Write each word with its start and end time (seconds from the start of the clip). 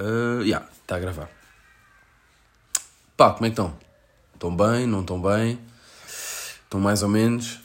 Uh, 0.00 0.42
yeah, 0.42 0.64
está 0.80 0.96
a 0.96 1.00
gravar. 1.00 1.28
Pá, 3.16 3.32
como 3.32 3.46
é 3.46 3.48
que 3.48 3.54
estão? 3.54 3.76
Estão 4.32 4.56
bem? 4.56 4.86
Não 4.86 5.00
estão 5.00 5.20
bem? 5.20 5.58
Estão 6.06 6.78
mais 6.78 7.02
ou 7.02 7.08
menos? 7.08 7.60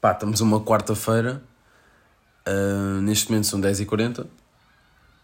Pá, 0.00 0.12
estamos 0.12 0.40
uma 0.40 0.60
quarta-feira. 0.60 1.40
Uh, 2.46 3.00
neste 3.02 3.30
momento 3.30 3.46
são 3.46 3.60
10h40. 3.60 4.26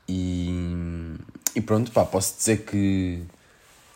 E, 0.09 1.17
e 1.57 1.61
pronto, 1.61 1.91
pá, 1.91 2.05
posso 2.05 2.37
dizer 2.37 2.65
que 2.65 3.25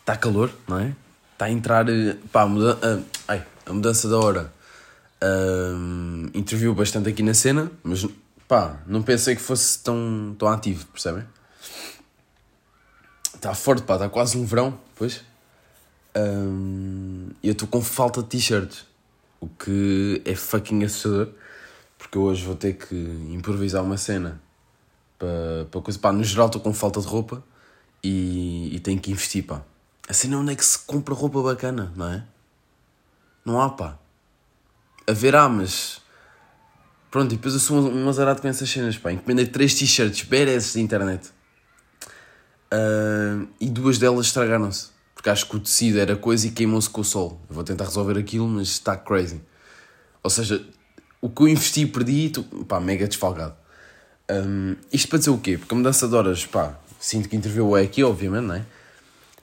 está 0.00 0.16
calor, 0.16 0.50
não 0.66 0.80
é? 0.80 0.92
Está 1.32 1.44
a 1.44 1.50
entrar. 1.50 1.86
Pá, 2.32 2.42
a, 2.42 2.46
muda, 2.46 2.74
uh, 2.74 3.04
ai, 3.28 3.46
a 3.64 3.72
mudança 3.72 4.08
da 4.08 4.18
hora 4.18 4.52
uh, 5.22 6.30
interviu 6.34 6.74
bastante 6.74 7.08
aqui 7.08 7.22
na 7.22 7.34
cena, 7.34 7.70
mas 7.84 8.04
pá, 8.48 8.80
não 8.86 9.02
pensei 9.02 9.36
que 9.36 9.42
fosse 9.42 9.78
tão, 9.78 10.34
tão 10.36 10.48
ativo, 10.48 10.84
percebem? 10.86 11.24
Está 13.46 13.54
forte, 13.54 13.82
pá, 13.84 13.94
está 13.94 14.08
quase 14.08 14.36
um 14.36 14.44
verão, 14.44 14.76
pois. 14.96 15.22
Um, 16.16 17.28
eu 17.40 17.52
estou 17.52 17.68
com 17.68 17.80
falta 17.80 18.20
de 18.20 18.28
t-shirts, 18.28 18.84
o 19.40 19.46
que 19.46 20.20
é 20.24 20.34
fucking 20.34 20.82
assustador, 20.82 21.28
porque 21.96 22.18
hoje 22.18 22.44
vou 22.44 22.56
ter 22.56 22.72
que 22.72 22.96
improvisar 23.30 23.84
uma 23.84 23.96
cena 23.96 24.42
para, 25.16 25.64
para 25.70 25.80
coisa. 25.80 25.96
Pá, 25.96 26.10
no 26.10 26.24
geral 26.24 26.46
estou 26.46 26.60
com 26.60 26.74
falta 26.74 27.00
de 27.00 27.06
roupa 27.06 27.40
e, 28.02 28.74
e 28.74 28.80
tenho 28.80 28.98
que 28.98 29.12
investir, 29.12 29.46
pá. 29.46 29.62
A 30.08 30.12
cena 30.12 30.34
é 30.34 30.38
onde 30.38 30.52
é 30.52 30.56
que 30.56 30.64
se 30.64 30.80
compra 30.80 31.14
roupa 31.14 31.40
bacana, 31.40 31.92
não 31.94 32.08
é? 32.10 32.24
Não 33.44 33.62
há, 33.62 33.70
pá. 33.70 33.96
A 35.06 35.12
ver, 35.12 35.36
há, 35.36 35.48
mas. 35.48 36.00
Pronto, 37.12 37.32
e 37.32 37.36
depois 37.36 37.54
eu 37.54 37.60
sou 37.60 37.78
um 37.78 38.08
azarado 38.08 38.42
com 38.42 38.48
essas 38.48 38.68
cenas, 38.68 38.98
pá. 38.98 39.12
Encomendei 39.12 39.46
três 39.46 39.72
t-shirts 39.76 40.22
badass 40.22 40.72
de 40.72 40.80
internet. 40.80 41.35
Uh, 42.72 43.46
e 43.60 43.68
duas 43.68 43.98
delas 43.98 44.26
estragaram-se. 44.26 44.88
Porque 45.14 45.30
acho 45.30 45.46
que 45.46 45.56
o 45.56 45.60
tecido 45.60 45.98
era 45.98 46.16
coisa 46.16 46.46
e 46.46 46.50
queimou-se 46.50 46.90
com 46.90 47.00
o 47.00 47.04
sol. 47.04 47.40
Eu 47.48 47.54
vou 47.54 47.64
tentar 47.64 47.84
resolver 47.84 48.18
aquilo, 48.18 48.46
mas 48.46 48.68
está 48.68 48.96
crazy. 48.96 49.40
Ou 50.22 50.30
seja, 50.30 50.64
o 51.20 51.28
que 51.28 51.42
eu 51.42 51.48
investi 51.48 51.82
e 51.82 51.86
perdi, 51.86 52.30
tu, 52.30 52.42
pá, 52.42 52.78
mega 52.78 53.06
desfalgado. 53.06 53.54
Um, 54.30 54.76
isto 54.92 55.08
para 55.08 55.18
dizer 55.18 55.30
o 55.30 55.38
quê? 55.38 55.56
Porque 55.56 55.72
a 55.72 55.76
mudança 55.76 56.06
de 56.08 56.14
horas, 56.14 56.44
pá, 56.44 56.78
sinto 57.00 57.28
que 57.28 57.36
interviu 57.36 57.76
é 57.76 57.82
aqui, 57.82 58.02
obviamente, 58.02 58.44
não 58.44 58.54
é? 58.54 58.64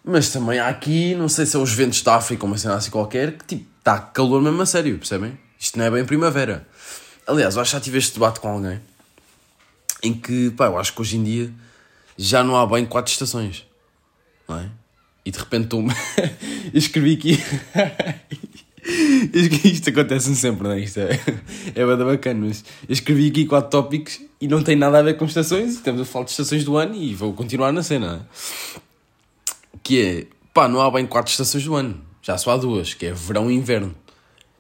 Mas 0.04 0.30
também 0.30 0.60
há 0.60 0.68
aqui, 0.68 1.16
não 1.16 1.30
sei 1.30 1.46
se 1.46 1.56
é 1.56 1.60
os 1.60 1.74
ventos 1.74 2.02
da 2.02 2.16
África 2.16 2.44
ou 2.44 2.52
uma 2.52 2.58
cena 2.58 2.76
assim 2.76 2.92
qualquer, 2.92 3.38
que 3.38 3.46
tipo, 3.46 3.66
está 3.80 3.98
calor 4.00 4.42
mesmo 4.42 4.62
a 4.62 4.66
sério, 4.66 4.98
percebem? 4.98 5.40
Isto 5.58 5.80
não 5.80 5.86
é 5.86 5.92
bem 5.92 6.06
primavera. 6.06 6.68
Aliás, 7.26 7.56
eu 7.56 7.62
acho 7.62 7.72
que 7.72 7.78
já 7.78 7.82
tive 7.82 7.98
este 7.98 8.14
debate 8.16 8.42
com 8.42 8.50
alguém 8.50 8.82
em 10.04 10.14
que, 10.14 10.52
pá, 10.52 10.66
eu 10.66 10.78
acho 10.78 10.94
que 10.94 11.02
hoje 11.02 11.16
em 11.16 11.24
dia 11.24 11.54
já 12.18 12.44
não 12.44 12.56
há 12.56 12.66
bem 12.66 12.86
quatro 12.86 13.12
estações, 13.12 13.66
não 14.48 14.60
é? 14.60 14.70
E 15.26 15.32
de 15.32 15.40
repente 15.40 15.64
estou 15.66 15.84
escrevi 16.74 17.14
aqui. 17.14 17.40
Isto 19.64 19.90
acontece 19.90 20.36
sempre, 20.36 20.64
não 20.64 20.72
é? 20.72 20.80
Isto 20.82 21.00
é, 21.00 21.20
é 21.74 21.86
bada 21.86 22.04
bacana, 22.04 22.48
mas 22.48 22.66
eu 22.88 22.94
escrevi 22.94 23.30
aqui 23.30 23.46
quatro 23.46 23.70
tópicos 23.70 24.20
e 24.42 24.48
não 24.48 24.62
tem 24.62 24.76
nada 24.76 25.00
a 25.00 25.02
ver 25.02 25.16
com 25.16 25.26
estações. 25.26 25.76
Estamos 25.76 26.02
a 26.02 26.06
falar 26.06 26.26
de 26.26 26.32
estações 26.32 26.66
do 26.66 26.76
ano 26.76 26.96
e 26.96 27.16
vou 27.16 27.34
continuar 27.34 27.72
na 27.72 27.82
cena. 27.82 28.28
Que 29.82 30.02
é, 30.02 30.28
pá, 30.54 30.68
não 30.68 30.82
há 30.82 30.92
bem 30.92 31.06
quatro 31.06 31.32
estações 31.32 31.64
do 31.64 31.76
ano, 31.76 32.02
já 32.22 32.38
só 32.38 32.52
há 32.52 32.58
duas, 32.58 32.94
que 32.94 33.06
é 33.06 33.14
verão 33.14 33.50
e 33.50 33.56
inverno. 33.56 33.96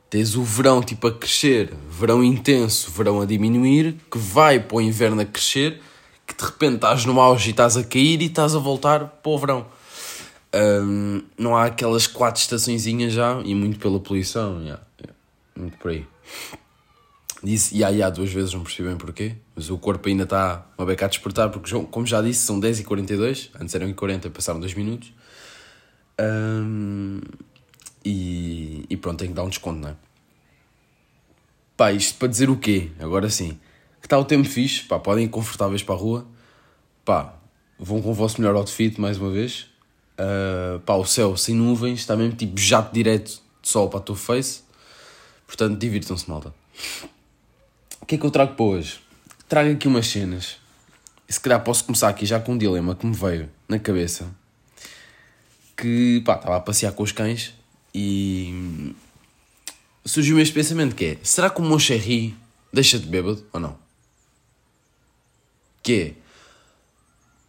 Tens 0.10 0.36
o 0.36 0.44
verão 0.44 0.82
tipo 0.82 1.08
a 1.08 1.12
crescer, 1.12 1.74
verão 1.90 2.24
intenso, 2.24 2.92
verão 2.92 3.20
a 3.20 3.26
diminuir, 3.26 3.96
que 4.10 4.18
vai 4.18 4.60
para 4.60 4.78
o 4.78 4.82
inverno 4.82 5.22
a 5.22 5.26
crescer 5.26 5.82
que 6.26 6.36
de 6.36 6.44
repente 6.44 6.76
estás 6.76 7.06
no 7.06 7.20
auge 7.20 7.50
e 7.50 7.52
estás 7.52 7.78
a 7.78 7.84
cair 7.84 8.22
e 8.22 8.26
estás 8.26 8.56
a 8.56 8.60
voltar 8.60 9.08
para 9.08 9.32
o 9.32 9.38
verão. 9.38 9.66
Um, 10.56 11.24
não 11.38 11.56
há 11.56 11.66
aquelas 11.66 12.06
quatro 12.06 12.40
estaçõezinhas 12.40 13.14
já, 13.14 13.42
e 13.44 13.56
muito 13.56 13.80
pela 13.80 14.00
poluição, 14.00 14.62
yeah, 14.62 14.82
yeah, 15.02 15.16
muito 15.56 15.78
por 15.78 15.92
aí. 15.92 16.06
Disse, 17.44 17.76
e 17.76 17.84
aí 17.84 18.02
há 18.02 18.10
duas 18.10 18.32
vezes, 18.32 18.54
não 18.54 18.62
percebi 18.62 18.88
bem 18.88 18.98
porquê, 18.98 19.36
mas 19.56 19.70
o 19.70 19.78
corpo 19.78 20.08
ainda 20.08 20.24
está 20.24 20.66
uma 20.78 20.86
beca 20.86 21.06
a 21.06 21.10
despertar, 21.10 21.50
porque 21.50 21.74
como 21.92 22.06
já 22.06 22.22
disse, 22.22 22.46
são 22.46 22.60
10h42, 22.60 23.50
antes 23.60 23.76
eram 23.76 23.92
40 23.92 24.30
passaram 24.30 24.60
2 24.60 24.74
minutos. 24.76 25.12
Um, 26.22 27.20
e, 28.06 28.86
e 28.90 28.96
pronto, 28.96 29.20
tem 29.20 29.30
que 29.30 29.34
dar 29.34 29.44
um 29.44 29.50
desconto, 29.50 29.80
não 29.80 29.90
é? 29.90 29.96
Pá, 31.76 31.92
isto 31.92 32.18
para 32.18 32.28
dizer 32.28 32.50
o 32.50 32.56
quê? 32.56 32.92
Agora 33.00 33.30
sim 33.30 33.60
que 34.04 34.08
está 34.08 34.20
o 34.20 34.26
tempo 34.26 34.46
fixe, 34.46 34.84
pá, 34.84 35.00
podem 35.00 35.24
ir 35.24 35.30
confortáveis 35.30 35.82
para 35.82 35.96
a 35.96 35.98
rua, 35.98 36.28
pá, 37.06 37.36
vão 37.80 38.02
com 38.02 38.12
o 38.12 38.14
vosso 38.14 38.40
melhor 38.42 38.54
outfit 38.54 39.00
mais 39.00 39.18
uma 39.18 39.32
vez, 39.32 39.68
uh, 40.20 40.78
pá, 40.82 40.96
o 40.96 41.06
céu 41.06 41.38
sem 41.38 41.56
nuvens, 41.56 42.02
está 42.02 42.18
mesmo 42.18 42.36
tipo 42.36 42.60
jato 42.60 42.94
direto 42.94 43.42
de 43.62 43.70
sol 43.70 43.88
para 43.88 44.00
a 44.00 44.04
tua 44.04 44.18
face, 44.18 44.62
portanto 45.48 45.80
divirtam-se 45.80 46.30
malta. 46.30 46.54
O 48.02 48.06
que 48.06 48.16
é 48.16 48.18
que 48.18 48.26
eu 48.26 48.30
trago 48.30 48.56
para 48.56 48.66
hoje? 48.66 49.00
Trago 49.48 49.72
aqui 49.72 49.88
umas 49.88 50.06
cenas, 50.06 50.58
e 51.30 51.32
se 51.32 51.40
calhar 51.40 51.64
posso 51.64 51.86
começar 51.86 52.10
aqui 52.10 52.26
já 52.26 52.42
com 52.42 52.52
um 52.52 52.58
dilema 52.58 52.96
que 52.96 53.06
me 53.06 53.16
veio 53.16 53.50
na 53.70 53.80
cabeça, 53.80 54.30
que 55.78 56.22
pá, 56.26 56.36
estava 56.36 56.58
a 56.58 56.60
passear 56.60 56.92
com 56.92 57.04
os 57.04 57.14
cães 57.14 57.54
e 57.96 58.94
surgiu-me 60.04 60.42
este 60.42 60.54
pensamento 60.54 60.94
que 60.94 61.06
é, 61.06 61.18
será 61.24 61.50
que 61.50 61.62
o 61.62 61.64
Moncherry 61.64 62.36
deixa 62.74 63.00
de 63.00 63.06
bêbado 63.06 63.46
ou 63.54 63.62
não? 63.62 63.83
Que 65.84 65.94
é 65.94 66.14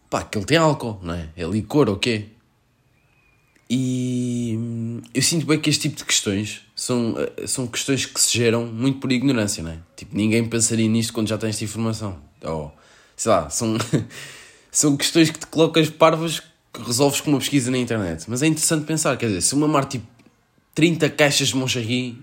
pá, 0.09 0.23
que 0.23 0.37
ele 0.37 0.45
tem 0.45 0.57
álcool, 0.57 0.99
não 1.01 1.13
é? 1.13 1.29
É 1.35 1.45
licor 1.45 1.89
ou 1.89 1.97
quê? 1.97 2.27
E 3.69 5.01
eu 5.13 5.21
sinto 5.21 5.45
bem 5.45 5.59
que 5.59 5.69
este 5.69 5.89
tipo 5.89 5.95
de 5.95 6.05
questões 6.05 6.61
são, 6.75 7.15
são 7.47 7.65
questões 7.65 8.05
que 8.05 8.19
se 8.19 8.37
geram 8.37 8.65
muito 8.67 8.99
por 8.99 9.11
ignorância, 9.11 9.63
não 9.63 9.71
é? 9.71 9.79
Tipo, 9.95 10.15
ninguém 10.15 10.47
pensaria 10.47 10.87
nisto 10.87 11.11
quando 11.11 11.27
já 11.27 11.37
tens 11.37 11.51
esta 11.51 11.63
informação. 11.63 12.21
Ou, 12.43 12.71
sei 13.15 13.31
lá, 13.31 13.49
são, 13.49 13.75
são 14.71 14.95
questões 14.95 15.31
que 15.31 15.39
te 15.39 15.47
colocas 15.47 15.89
parvas 15.89 16.41
que 16.71 16.81
resolves 16.83 17.21
com 17.21 17.31
uma 17.31 17.39
pesquisa 17.39 17.71
na 17.71 17.77
internet. 17.77 18.25
Mas 18.27 18.43
é 18.43 18.47
interessante 18.47 18.85
pensar, 18.85 19.17
quer 19.17 19.27
dizer, 19.27 19.41
se 19.41 19.55
uma 19.55 19.67
mar 19.67 19.85
tipo 19.85 20.05
30 20.75 21.09
caixas 21.09 21.47
de 21.47 21.55
Moncherry, 21.55 22.21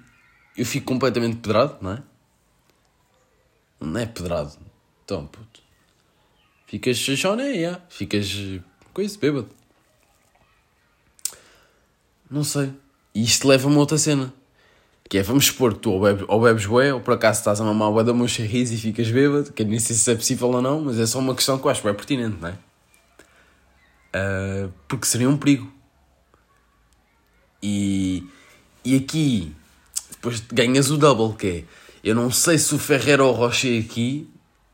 eu 0.56 0.64
fico 0.64 0.86
completamente 0.86 1.38
pedrado, 1.38 1.76
não 1.80 1.92
é? 1.92 2.02
Não 3.80 4.00
é 4.00 4.06
pedrado. 4.06 4.52
Então. 5.04 5.28
Ficas 6.72 6.96
chachona, 6.96 7.42
yeah. 7.42 7.78
ficas 7.90 8.34
coisa, 8.94 9.18
bêbado. 9.18 9.50
Não 12.30 12.42
sei. 12.42 12.72
E 13.14 13.22
isto 13.22 13.46
leva-me 13.46 13.76
a 13.76 13.78
outra 13.78 13.98
cena. 13.98 14.32
Que 15.06 15.18
é, 15.18 15.22
vamos 15.22 15.44
supor 15.44 15.74
que 15.74 15.80
tu 15.80 15.90
ou 15.90 16.00
bebes, 16.00 16.24
ou 16.26 16.40
bebes 16.40 16.64
bué, 16.64 16.94
ou 16.94 17.02
por 17.02 17.12
acaso 17.12 17.40
estás 17.40 17.60
a 17.60 17.64
mamar 17.64 17.92
bué 17.92 18.02
da 18.02 18.14
mocha 18.14 18.42
e 18.42 18.66
ficas 18.78 19.10
bêbado, 19.10 19.52
que 19.52 19.62
nem 19.64 19.78
sei 19.78 19.94
se 19.94 20.10
é 20.10 20.14
possível 20.14 20.48
ou 20.48 20.62
não, 20.62 20.80
mas 20.80 20.98
é 20.98 21.04
só 21.04 21.18
uma 21.18 21.34
questão 21.34 21.58
que 21.58 21.66
eu 21.66 21.70
acho 21.70 21.82
bem 21.82 21.92
pertinente, 21.92 22.38
não 22.40 22.48
é? 22.48 22.52
Uh, 24.16 24.72
porque 24.88 25.04
seria 25.04 25.28
um 25.28 25.36
perigo. 25.36 25.70
E, 27.62 28.26
e 28.82 28.96
aqui, 28.96 29.54
depois 30.10 30.40
ganhas 30.40 30.90
o 30.90 30.96
double, 30.96 31.36
que 31.36 31.46
é, 31.46 31.64
eu 32.02 32.14
não 32.14 32.30
sei 32.30 32.56
se 32.56 32.74
o 32.74 32.78
Ferreiro 32.78 33.26
ou 33.26 33.34
o 33.34 33.36
Rocher 33.36 33.84
aqui 33.84 34.26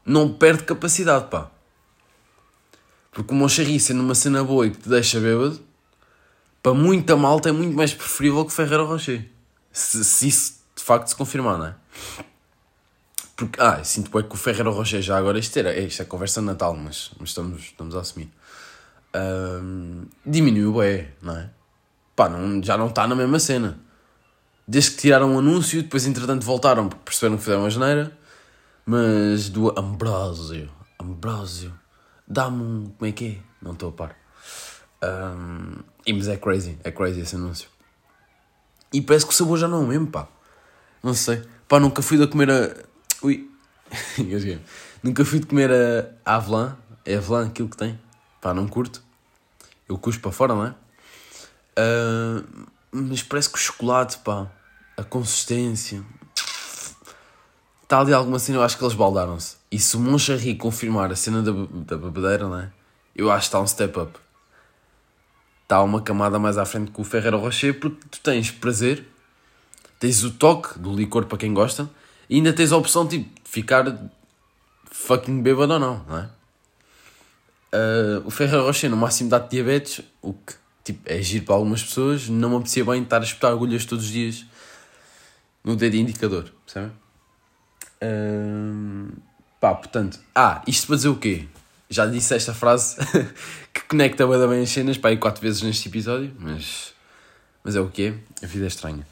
não 0.07 0.33
perde 0.33 0.63
capacidade, 0.63 1.27
pá. 1.29 1.51
Porque 3.19 3.35
o 3.35 3.37
Moncherry 3.37 3.81
sendo 3.81 4.01
uma 4.01 4.15
cena 4.15 4.45
boa 4.45 4.65
e 4.65 4.71
que 4.71 4.77
te 4.77 4.89
deixa 4.89 5.19
bêbado, 5.19 5.59
para 6.63 6.73
muita 6.73 7.17
malta 7.17 7.49
é 7.49 7.53
muito 7.53 7.77
mais 7.77 7.93
preferível 7.93 8.45
que 8.45 8.53
Ferreira 8.53 8.85
Rocher. 8.85 9.29
Se, 9.73 10.05
se 10.05 10.29
isso 10.29 10.61
de 10.77 10.85
facto 10.85 11.09
se 11.09 11.17
confirmar, 11.17 11.59
não 11.59 11.67
é? 11.67 11.75
Porque, 13.35 13.61
ah, 13.61 13.83
sinto 13.83 14.09
bem 14.09 14.23
que 14.23 14.33
o 14.37 14.39
Ferreira 14.39 14.71
Rocher 14.71 15.03
já 15.03 15.19
agora, 15.19 15.37
isto, 15.37 15.59
era, 15.59 15.77
isto 15.77 16.01
é 16.01 16.05
conversa 16.05 16.39
de 16.39 16.47
Natal, 16.47 16.77
mas, 16.77 17.11
mas 17.19 17.31
estamos, 17.31 17.61
estamos 17.61 17.97
a 17.97 18.03
assumir. 18.03 18.31
Um, 19.13 20.05
diminuiu 20.25 20.75
bem, 20.75 21.09
não 21.21 21.37
é? 21.37 21.51
Pá, 22.15 22.29
não, 22.29 22.63
já 22.63 22.79
não 22.79 22.87
está 22.87 23.05
na 23.09 23.17
mesma 23.17 23.41
cena. 23.41 23.81
Desde 24.65 24.93
que 24.93 24.99
tiraram 24.99 25.35
o 25.35 25.41
anúncio, 25.41 25.83
depois 25.83 26.07
entretanto 26.07 26.47
voltaram 26.47 26.89
porque 26.89 27.03
perceberam 27.05 27.37
que 27.37 27.43
fizeram 27.43 27.67
a 27.67 27.71
geneira. 27.71 28.17
Mas 28.87 29.49
do 29.49 29.77
Ambrosio, 29.77 30.71
Ambrosio, 31.01 31.75
dá-me 32.29 32.63
um. 32.63 32.93
Como 32.97 33.09
é 33.09 33.13
que 33.13 33.27
é? 33.27 33.39
Não 33.63 33.73
estou 33.73 33.89
a 33.89 33.93
par. 33.93 34.17
Um, 35.03 35.83
e, 36.07 36.13
mas 36.13 36.29
é 36.29 36.37
crazy, 36.37 36.79
é 36.85 36.91
crazy 36.91 37.21
esse 37.21 37.37
anúncio. 37.37 37.69
E 38.93 39.01
parece 39.01 39.27
que 39.27 39.33
o 39.33 39.35
sabor 39.37 39.59
já 39.59 39.69
não 39.69 39.83
é 39.83 39.85
o 39.85 39.87
mesmo, 39.87 40.07
pá. 40.07 40.29
Não 41.03 41.15
sei. 41.15 41.43
Pá, 41.67 41.79
nunca 41.79 42.03
fui 42.03 42.19
de 42.19 42.27
comer 42.27 42.51
a. 42.51 42.75
Ui. 43.23 43.51
nunca 45.03 45.25
fui 45.25 45.41
de 45.41 45.47
comer 45.47 45.71
a, 45.71 46.33
a 46.33 46.37
Avelã. 46.37 46.77
É 47.05 47.17
Avelã 47.17 47.47
aquilo 47.47 47.69
que 47.69 47.77
tem. 47.77 47.99
Pá, 48.41 48.53
não 48.53 48.69
curto. 48.69 49.03
Eu 49.89 49.97
cuspo 49.99 50.23
para 50.23 50.33
fora, 50.33 50.55
não 50.55 50.67
é? 50.67 50.75
Uh, 51.79 52.67
mas 52.91 53.23
parece 53.23 53.49
que 53.49 53.57
o 53.57 53.59
chocolate, 53.59 54.19
pá. 54.19 54.51
A 54.97 55.05
consistência. 55.05 56.03
Está 57.89 58.01
ali 58.01 58.13
alguma 58.13 58.39
cena, 58.39 58.59
eu 58.59 58.63
acho 58.63 58.77
que 58.77 58.85
eles 58.85 58.95
baldaram-se. 58.95 59.57
E 59.73 59.79
se 59.79 59.97
o 59.97 60.01
Moncherry 60.01 60.55
confirmar 60.57 61.11
a 61.11 61.17
cena 61.17 61.41
da, 61.41 61.53
da 61.53 61.97
bebedeira, 61.97 62.47
não 62.47 62.59
é? 62.59 62.71
eu 63.17 63.31
acho 63.31 63.41
que 63.41 63.47
está 63.47 63.61
um 63.63 63.67
step 63.67 63.99
up. 63.99 64.19
Está 65.63 65.83
uma 65.83 66.03
camada 66.03 66.39
mais 66.39 66.59
à 66.59 66.67
frente 66.67 66.91
que 66.91 67.01
o 67.01 67.05
Ferreiro 67.05 67.39
Rocher, 67.39 67.81
porque 67.81 67.97
tu 68.11 68.21
tens 68.21 68.51
prazer, 68.51 69.09
tens 69.99 70.23
o 70.23 70.31
toque 70.31 70.79
do 70.79 70.95
licor 70.95 71.25
para 71.25 71.39
quem 71.39 71.55
gosta, 71.55 71.89
e 72.29 72.37
ainda 72.37 72.53
tens 72.53 72.73
a 72.73 72.77
opção 72.77 73.09
tipo, 73.09 73.25
de 73.43 73.51
ficar 73.51 73.99
fucking 74.91 75.41
bêbado 75.41 75.73
ou 75.73 75.79
não, 75.79 76.05
não 76.07 76.19
é? 76.19 76.29
Uh, 77.75 78.27
o 78.27 78.31
Ferreiro 78.31 78.67
Rocher 78.67 78.91
no 78.91 78.99
máximo 78.99 79.31
dá 79.31 79.39
diabetes, 79.39 80.05
o 80.21 80.35
que 80.35 80.53
tipo, 80.85 81.01
é 81.07 81.23
giro 81.23 81.47
para 81.47 81.55
algumas 81.55 81.83
pessoas, 81.83 82.29
não 82.29 82.51
me 82.51 82.57
apetecia 82.57 82.85
bem 82.85 83.03
estar 83.03 83.23
a 83.23 83.25
espetar 83.25 83.51
agulhas 83.51 83.87
todos 83.87 84.05
os 84.05 84.11
dias 84.11 84.45
no 85.65 85.75
dedo 85.75 85.97
indicador, 85.97 86.53
percebem? 86.67 86.93
Uh, 88.03 89.13
pá, 89.61 89.75
portanto, 89.75 90.19
ah, 90.35 90.63
isto 90.67 90.87
para 90.87 90.97
dizer 90.97 91.09
o 91.09 91.17
quê? 91.17 91.47
Já 91.91 92.07
disse 92.07 92.35
esta 92.35 92.55
frase 92.55 92.97
que 93.73 93.81
conecta 93.89 94.27
bem 94.27 94.63
as 94.63 94.71
cenas, 94.71 94.99
pá, 94.99 95.09
aí 95.09 95.17
quatro 95.17 95.41
vezes 95.41 95.63
neste 95.63 95.89
episódio, 95.89 96.33
mas, 96.39 96.93
mas 97.65 97.77
é 97.77 97.81
o 97.81 97.89
que 97.89 98.07
é, 98.07 98.45
a 98.45 98.47
vida 98.47 98.65
é 98.65 98.69
estranha. 98.69 99.07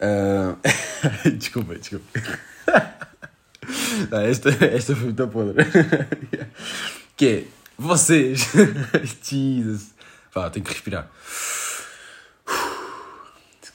Uh, 0.00 0.56
desculpa, 1.38 1.74
desculpa. 1.74 2.06
Não, 4.10 4.20
esta, 4.20 4.50
esta 4.64 4.94
foi 4.94 5.04
muito 5.04 5.28
podre. 5.28 5.64
que 7.16 7.26
é, 7.26 7.44
vocês. 7.76 8.48
Jesus. 9.22 9.94
Vá, 10.32 10.50
tenho 10.50 10.64
que 10.64 10.72
respirar. 10.72 11.08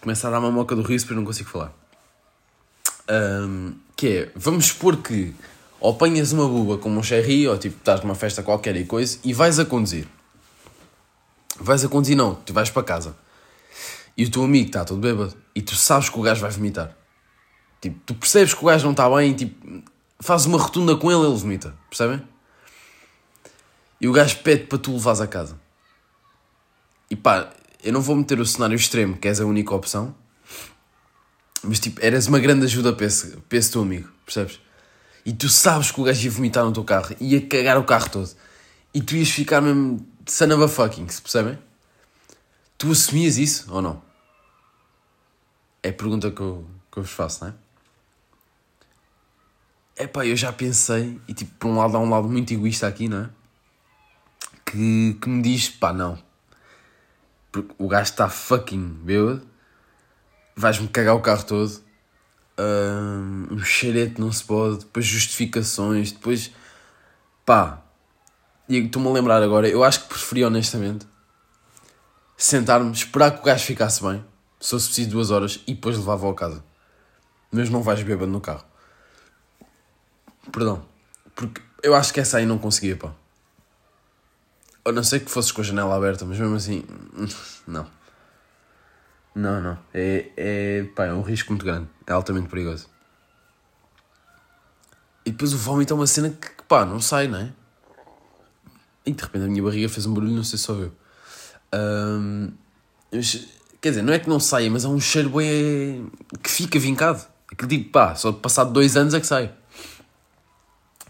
Começa 0.02 0.28
a 0.28 0.32
dar 0.32 0.40
uma 0.40 0.52
moca 0.52 0.76
do 0.76 0.82
riso, 0.82 1.06
mas 1.08 1.16
não 1.16 1.24
consigo 1.24 1.50
falar. 1.50 1.72
Um, 3.10 3.74
que 4.04 4.18
é, 4.18 4.32
vamos 4.36 4.66
supor 4.66 4.98
que 4.98 5.34
ou 5.80 5.92
apanhas 5.92 6.34
uma 6.34 6.46
buba 6.46 6.78
como 6.78 7.00
um 7.00 7.04
cherry, 7.04 7.48
ou 7.48 7.58
tipo, 7.58 7.78
estás 7.78 8.02
numa 8.02 8.16
festa 8.16 8.44
qualquer 8.44 8.76
e 8.76 8.84
coisa, 8.84 9.18
e 9.24 9.34
vais 9.34 9.60
a 9.60 9.66
conduzir. 9.66 10.06
Vais 11.58 11.86
a 11.86 11.88
conduzir, 11.88 12.18
não, 12.18 12.36
tu 12.36 12.52
vais 12.52 12.70
para 12.70 12.84
casa. 12.84 13.16
E 14.18 14.26
o 14.26 14.30
teu 14.30 14.44
amigo 14.44 14.68
está 14.68 14.84
todo 14.84 15.00
bêbado, 15.00 15.34
e 15.56 15.62
tu 15.62 15.74
sabes 15.78 16.10
que 16.10 16.20
o 16.20 16.22
gajo 16.22 16.42
vai 16.42 16.52
vomitar. 16.52 16.94
Tipo, 17.80 17.98
tu 18.06 18.14
percebes 18.14 18.54
que 18.54 18.62
o 18.62 18.68
gajo 18.68 18.84
não 18.84 18.92
está 18.92 19.10
bem, 19.10 19.34
tipo, 19.34 19.84
fazes 20.20 20.48
uma 20.48 20.58
rotunda 20.58 20.98
com 20.98 21.10
ele, 21.10 21.26
ele 21.26 21.38
vomita, 21.38 21.74
percebem? 21.90 22.22
E 24.02 24.08
o 24.10 24.12
gajo 24.12 24.38
pede 24.40 24.66
para 24.66 24.80
tu 24.80 24.92
levares 24.92 25.22
a 25.22 25.28
casa. 25.28 25.58
E 27.10 27.16
pá, 27.16 27.54
eu 27.82 27.94
não 27.94 28.02
vou 28.02 28.18
meter 28.18 28.38
o 28.42 28.46
cenário 28.46 28.76
extremo, 28.76 29.16
que 29.16 29.30
és 29.30 29.40
a 29.40 29.46
única 29.46 29.74
opção. 29.74 30.14
Mas 31.64 31.80
tipo, 31.80 32.04
eras 32.04 32.28
uma 32.28 32.40
grande 32.40 32.66
ajuda 32.66 32.94
para 32.94 33.06
esse, 33.06 33.38
para 33.38 33.58
esse 33.58 33.72
teu 33.72 33.82
amigo, 33.82 34.10
percebes? 34.26 34.60
E 35.26 35.32
tu 35.32 35.48
sabes 35.48 35.92
que 35.92 36.02
o 36.02 36.04
gajo 36.04 36.26
ia 36.26 36.32
vomitar 36.32 36.66
no 36.66 36.74
teu 36.74 36.84
carro, 36.84 37.16
ia 37.20 37.42
cagar 37.48 37.78
o 37.78 37.84
carro 37.84 38.10
todo. 38.10 38.30
E 38.94 39.02
tu 39.02 39.16
ias 39.16 39.30
ficar 39.30 39.62
mesmo 39.62 40.06
son 40.28 40.54
of 40.54 40.64
a 40.64 40.68
fucking, 40.68 41.06
percebem? 41.06 41.58
Tu 42.78 42.92
assumias 42.92 43.38
isso 43.38 43.74
ou 43.74 43.82
não? 43.82 44.02
É 45.82 45.90
a 45.90 45.94
pergunta 45.94 46.32
que 46.32 46.42
eu, 46.42 46.68
que 46.92 47.00
eu 47.00 47.04
vos 47.04 47.12
faço, 47.12 47.46
não 47.46 47.52
é? 47.52 47.54
É 49.96 50.08
pá, 50.08 50.26
eu 50.26 50.36
já 50.36 50.52
pensei, 50.52 51.22
e 51.28 51.34
tipo, 51.34 51.52
por 51.60 51.68
um 51.70 51.78
lado 51.78 51.96
há 51.96 52.00
um 52.00 52.10
lado 52.10 52.28
muito 52.28 52.52
egoísta 52.52 52.88
aqui, 52.88 53.08
não 53.08 53.26
é? 53.26 53.30
que, 54.74 55.18
que 55.22 55.30
me 55.30 55.42
diz: 55.42 55.70
pá, 55.70 55.94
não. 55.94 56.18
Porque 57.52 57.74
o 57.78 57.88
gajo 57.88 58.10
está 58.10 58.28
fucking 58.28 59.00
bêbado, 59.04 59.46
vais-me 60.56 60.88
cagar 60.88 61.16
o 61.16 61.22
carro 61.22 61.44
todo, 61.44 61.82
um, 62.60 63.58
xerete 63.60 64.20
não 64.20 64.32
se 64.32 64.44
pode, 64.44 64.80
depois 64.80 65.06
justificações, 65.06 66.12
depois 66.12 66.52
pá. 67.46 67.82
E 68.70 68.78
estou-me 68.78 69.10
a 69.10 69.12
lembrar 69.12 69.44
agora, 69.44 69.68
eu 69.68 69.84
acho 69.84 70.04
que 70.04 70.08
preferia 70.08 70.48
honestamente 70.48 71.06
sentar-me, 72.38 72.92
esperar 72.92 73.32
que 73.32 73.40
o 73.40 73.44
gajo 73.44 73.66
ficasse 73.66 74.04
bem, 74.04 74.24
se 74.60 74.72
fosse 74.72 74.88
preciso 74.88 75.10
duas 75.10 75.32
horas, 75.32 75.62
e 75.68 75.74
depois 75.74 75.98
levava-o 75.98 76.30
a 76.30 76.36
casa. 76.36 76.64
Mas 77.52 77.70
não 77.70 77.82
vais 77.82 78.02
bêbado 78.04 78.32
no 78.32 78.42
carro. 78.42 78.66
Perdão. 80.52 80.86
Porque 81.36 81.62
eu 81.82 81.96
acho 81.96 82.14
que 82.14 82.20
essa 82.20 82.38
aí 82.38 82.46
não 82.46 82.58
conseguia, 82.58 82.98
pá. 82.98 83.14
A 84.86 84.92
não 84.92 85.04
sei 85.04 85.20
que 85.20 85.32
fosses 85.32 85.52
com 85.52 85.62
a 85.62 85.64
janela 85.64 85.96
aberta, 85.96 86.26
mas 86.26 86.38
mesmo 86.38 86.56
assim, 86.56 86.84
não. 87.66 87.88
Não, 89.36 89.62
não. 89.62 89.78
É, 89.94 90.30
é, 90.38 90.84
pá, 90.96 91.06
é 91.06 91.14
um 91.14 91.22
risco 91.22 91.52
muito 91.52 91.66
grande. 91.66 91.88
É 92.06 92.14
altamente 92.14 92.50
perigoso. 92.50 92.88
E 95.26 95.32
depois 95.32 95.54
o 95.54 95.58
vómito 95.58 95.94
é 95.94 95.96
uma 95.96 96.08
cena 96.08 96.30
que, 96.30 96.64
pá, 96.68 96.86
não 96.86 97.00
sai, 97.00 97.28
não 97.28 97.40
é? 97.40 97.52
E 99.06 99.12
de 99.12 99.22
repente 99.22 99.46
a 99.46 99.48
minha 99.48 99.64
barriga 99.64 99.90
fez 99.90 100.06
um 100.06 100.14
barulho, 100.14 100.34
não 100.34 100.44
sei 100.44 100.58
se 100.58 100.66
só 100.66 100.74
eu. 100.74 100.92
Um, 101.74 102.52
quer 103.82 103.90
dizer, 103.90 104.02
não 104.02 104.14
é 104.14 104.20
que 104.20 104.30
não 104.30 104.40
saia, 104.40 104.70
mas 104.70 104.86
é 104.86 104.88
um 104.88 105.00
cheiro 105.00 105.30
bem. 105.30 106.10
que 106.42 106.50
fica 106.50 106.80
vincado. 106.80 107.26
Aquele 107.52 107.78
tipo, 107.78 107.92
pá, 107.92 108.16
só 108.16 108.32
passado 108.32 108.72
dois 108.72 108.96
anos 108.96 109.14
é 109.14 109.20
que 109.20 109.28
sai. 109.28 109.54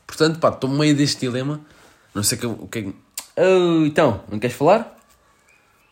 Portanto, 0.07 0.39
pá, 0.39 0.49
estou 0.49 0.69
no 0.69 0.77
meio 0.77 0.95
deste 0.95 1.21
dilema. 1.21 1.59
Não 2.13 2.23
sei 2.23 2.37
o 2.37 2.67
que 2.67 2.79
é 2.79 2.93
Oh, 3.35 3.83
então, 3.83 4.23
não 4.29 4.37
queres 4.37 4.55
falar? 4.55 4.95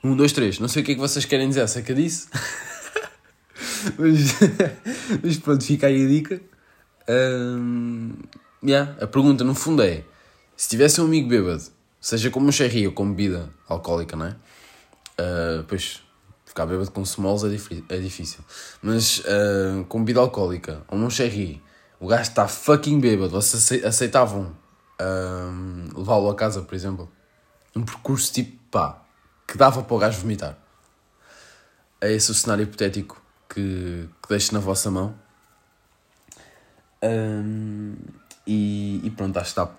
Um, 0.03 0.15
dois, 0.15 0.31
três. 0.31 0.59
Não 0.59 0.67
sei 0.67 0.81
o 0.81 0.85
que 0.85 0.93
é 0.93 0.95
que 0.95 1.01
vocês 1.01 1.25
querem 1.25 1.47
dizer 1.47 1.61
acerca 1.61 1.93
disso. 1.93 2.27
mas, 3.97 4.35
mas 5.23 5.37
pronto, 5.37 5.63
fica 5.63 5.87
aí 5.87 6.05
a 6.05 6.07
dica. 6.07 6.41
Um, 7.09 8.13
yeah, 8.63 8.95
a 9.01 9.07
pergunta 9.07 9.43
no 9.43 9.53
fundo 9.53 9.83
é: 9.83 10.03
se 10.55 10.69
tivesse 10.69 10.99
um 11.01 11.05
amigo 11.05 11.27
bêbado, 11.27 11.63
seja 11.99 12.29
como 12.29 12.47
um 12.47 12.51
cherry 12.51 12.87
ou 12.87 12.93
como 12.93 13.13
bebida 13.13 13.49
alcoólica, 13.67 14.15
não 14.15 14.25
é? 14.25 14.35
Uh, 15.19 15.63
pois, 15.67 16.01
ficar 16.45 16.65
bêbado 16.65 16.89
com 16.91 17.01
smalls 17.03 17.43
é, 17.43 17.95
é 17.95 17.99
difícil. 17.99 18.39
Mas 18.81 19.19
uh, 19.19 19.83
com 19.87 19.99
bebida 19.99 20.19
alcoólica 20.19 20.83
ou 20.87 20.97
um 20.97 21.09
cherry, 21.09 21.61
o 21.99 22.07
gajo 22.07 22.23
está 22.23 22.47
fucking 22.47 22.99
bêbado, 22.99 23.29
vocês 23.29 23.83
aceitavam 23.83 24.55
uh, 24.99 25.97
levá-lo 25.99 26.29
a 26.29 26.35
casa, 26.35 26.61
por 26.61 26.73
exemplo? 26.73 27.09
um 27.75 27.83
percurso 27.83 28.33
tipo, 28.33 28.57
pá, 28.69 29.00
que 29.51 29.57
dava 29.57 29.83
para 29.83 29.93
o 29.93 29.99
gajo 29.99 30.21
vomitar. 30.21 30.57
É 31.99 32.09
esse 32.13 32.31
o 32.31 32.33
cenário 32.33 32.63
hipotético 32.63 33.21
que, 33.49 34.07
que 34.23 34.29
deixo 34.29 34.53
na 34.53 34.61
vossa 34.61 34.89
mão. 34.89 35.13
Um, 37.03 37.97
e, 38.47 39.01
e, 39.03 39.09
pronto, 39.09 39.37
acho 39.37 39.49
que 39.49 39.55
dá, 39.57 39.69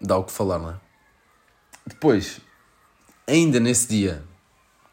dá 0.00 0.16
o 0.16 0.22
que 0.22 0.30
falar, 0.30 0.60
não 0.60 0.70
é? 0.70 0.76
Depois, 1.84 2.40
ainda 3.26 3.58
nesse 3.58 3.88
dia, 3.88 4.22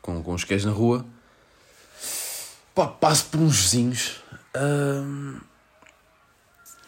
com, 0.01 0.23
com 0.23 0.33
os 0.33 0.43
queijos 0.43 0.65
na 0.65 0.71
rua, 0.71 1.05
pá, 2.73 2.87
passo 2.87 3.25
por 3.25 3.39
uns 3.39 3.61
vizinhos 3.61 4.23
um, 4.57 5.39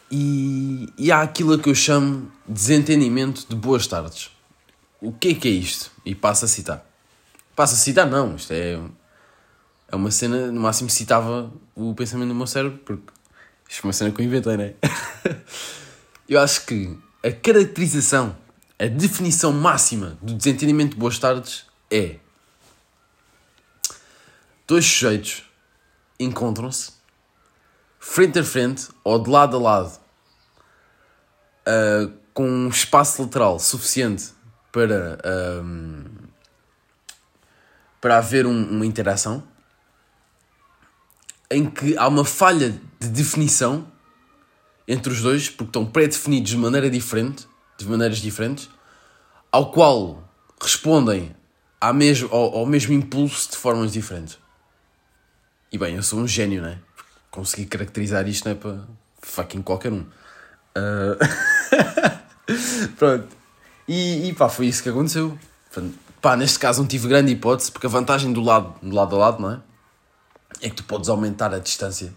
e, 0.10 0.92
e 0.98 1.12
há 1.12 1.22
aquilo 1.22 1.60
que 1.60 1.70
eu 1.70 1.76
chamo 1.76 2.32
de 2.48 2.54
desentendimento 2.54 3.48
de 3.48 3.56
boas 3.56 3.86
tardes 3.86 4.34
o 5.04 5.12
que 5.12 5.30
é 5.30 5.34
que 5.36 5.48
é 5.50 5.52
isto? 5.52 5.92
E 6.06 6.16
passa 6.16 6.46
a 6.46 6.48
citar. 6.48 6.86
Passa 7.56 7.76
a 7.76 7.78
citar, 7.78 8.10
não, 8.10 8.36
isto 8.36 8.52
é, 8.52 8.80
é 9.88 9.96
uma 9.96 10.10
cena, 10.10 10.52
no 10.52 10.62
máximo 10.62 10.90
citava 10.90 11.52
o 11.76 11.94
pensamento 11.94 12.30
do 12.30 12.36
meu 12.36 12.48
cérebro, 12.48 12.80
porque 12.80 13.14
isto 13.70 13.84
é 13.84 13.88
uma 13.88 13.94
cena 13.94 14.12
que 14.12 14.22
eu 14.22 14.26
inventei, 14.26 14.58
não 14.58 14.64
é? 14.64 14.74
eu 16.28 16.40
acho 16.40 16.66
que 16.66 16.98
a 17.24 17.32
caracterização, 17.32 18.36
a 18.80 18.88
definição 18.88 19.54
máxima 19.54 20.18
do 20.22 20.34
desentendimento 20.34 20.94
de 20.94 20.98
boas 20.98 21.20
tardes 21.20 21.66
é 21.92 22.18
dois 24.66 24.86
sujeitos 24.86 25.44
encontram-se 26.20 26.92
frente 28.00 28.40
a 28.40 28.44
frente 28.44 28.90
ou 29.04 29.22
de 29.22 29.30
lado 29.30 29.58
a 29.58 29.60
lado 29.60 30.00
uh, 31.68 32.12
com 32.34 32.48
um 32.48 32.68
espaço 32.68 33.22
lateral 33.22 33.60
suficiente 33.60 34.34
para, 34.72 35.20
um, 35.64 36.06
para 38.04 38.18
haver 38.18 38.46
um, 38.46 38.70
uma 38.70 38.86
interação 38.86 39.42
em 41.50 41.70
que 41.70 41.98
há 41.98 42.06
uma 42.06 42.26
falha 42.26 42.78
de 43.00 43.08
definição 43.08 43.88
entre 44.86 45.14
os 45.14 45.22
dois, 45.22 45.50
porque 45.50 45.70
estão 45.70 45.86
pré-definidos 45.86 46.52
de 46.52 46.58
maneira 46.58 46.90
diferente, 46.90 47.48
de 47.78 47.88
maneiras 47.88 48.18
diferentes, 48.18 48.70
ao 49.50 49.72
qual 49.72 50.30
respondem 50.62 51.34
ao 51.80 51.94
mesmo, 51.94 52.28
ao, 52.30 52.58
ao 52.58 52.66
mesmo 52.66 52.94
impulso 52.94 53.52
de 53.52 53.56
formas 53.56 53.94
diferentes. 53.94 54.38
E 55.72 55.78
bem, 55.78 55.96
eu 55.96 56.04
sou 56.04 56.20
um 56.20 56.28
gênio, 56.28 56.62
né? 56.62 56.80
Consegui 57.32 57.66
caracterizar 57.66 58.28
isto, 58.28 58.44
não 58.44 58.52
é 58.52 58.56
para 58.56 58.86
fucking 59.22 59.62
qualquer 59.62 59.94
um. 59.94 60.06
Uh... 60.76 61.16
Pronto. 63.00 63.30
E, 63.88 64.28
e 64.28 64.34
pá, 64.34 64.50
foi 64.50 64.66
isso 64.66 64.84
que 64.84 64.90
aconteceu. 64.90 65.40
Pá, 66.24 66.38
neste 66.38 66.58
caso 66.58 66.80
não 66.80 66.88
tive 66.88 67.10
grande 67.10 67.34
hipótese, 67.34 67.70
porque 67.70 67.86
a 67.86 67.90
vantagem 67.90 68.32
do 68.32 68.40
lado, 68.40 68.76
do 68.82 68.96
lado 68.96 69.14
a 69.14 69.20
lado, 69.20 69.42
não 69.42 69.52
é? 69.52 69.62
É 70.62 70.70
que 70.70 70.76
tu 70.78 70.86
podes 70.86 71.10
aumentar 71.10 71.54
a 71.54 71.60
distância 71.60 72.14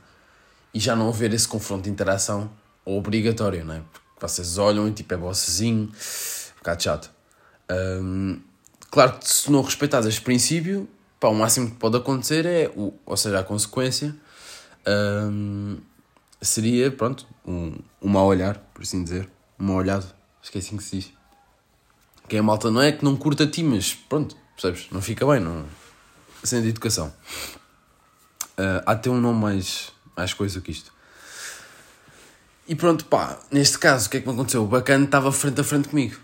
e 0.72 0.78
já 0.78 0.94
não 0.94 1.08
haver 1.08 1.34
esse 1.34 1.48
confronto 1.48 1.82
de 1.82 1.90
interação 1.90 2.48
obrigatório, 2.84 3.64
não 3.64 3.74
é? 3.74 3.80
Porque 3.80 4.06
vocês 4.20 4.58
olham 4.58 4.86
e 4.86 4.92
tipo 4.92 5.12
é 5.12 5.16
vocêzinho, 5.16 5.86
um 5.86 6.58
bocado 6.58 6.82
chato. 6.84 7.10
Um, 7.68 8.40
claro 8.92 9.18
que 9.18 9.28
se 9.28 9.50
não 9.50 9.60
respeitares 9.60 10.06
este 10.06 10.20
princípio, 10.20 10.88
pá, 11.18 11.26
o 11.26 11.34
máximo 11.34 11.68
que 11.68 11.74
pode 11.76 11.96
acontecer 11.96 12.46
é, 12.46 12.70
o, 12.76 12.94
ou 13.04 13.16
seja, 13.16 13.40
a 13.40 13.42
consequência 13.42 14.14
um, 14.86 15.78
seria, 16.40 16.92
pronto, 16.92 17.26
um, 17.44 17.76
um 18.00 18.08
mau 18.08 18.26
olhar, 18.26 18.56
por 18.72 18.82
assim 18.82 19.02
dizer. 19.02 19.28
Um 19.58 19.64
mau 19.64 19.76
olhado, 19.78 20.06
assim 20.40 20.76
que 20.76 20.84
se 20.84 20.96
diz. 20.96 21.15
Que 22.28 22.36
é 22.36 22.38
a 22.40 22.42
malta, 22.42 22.70
não 22.70 22.82
é 22.82 22.92
que 22.92 23.04
não 23.04 23.16
curta 23.16 23.44
a 23.44 23.46
ti, 23.46 23.62
mas 23.62 23.94
pronto, 23.94 24.36
percebes? 24.54 24.88
Não 24.90 25.00
fica 25.00 25.26
bem, 25.26 25.40
não. 25.40 25.64
Sem 26.42 26.62
de 26.62 26.68
educação. 26.68 27.12
Uh, 28.58 28.82
há 28.84 28.96
ter 28.96 29.10
um 29.10 29.20
nome 29.20 29.40
mais, 29.40 29.92
mais 30.16 30.32
coisa 30.32 30.60
que 30.60 30.70
isto. 30.70 30.92
E 32.68 32.74
pronto, 32.74 33.04
pá, 33.04 33.38
neste 33.50 33.78
caso, 33.78 34.08
o 34.08 34.10
que 34.10 34.16
é 34.16 34.20
que 34.20 34.26
me 34.26 34.34
aconteceu? 34.34 34.64
O 34.64 34.66
bacana 34.66 35.04
estava 35.04 35.30
frente 35.30 35.60
a 35.60 35.64
frente 35.64 35.88
comigo. 35.88 36.16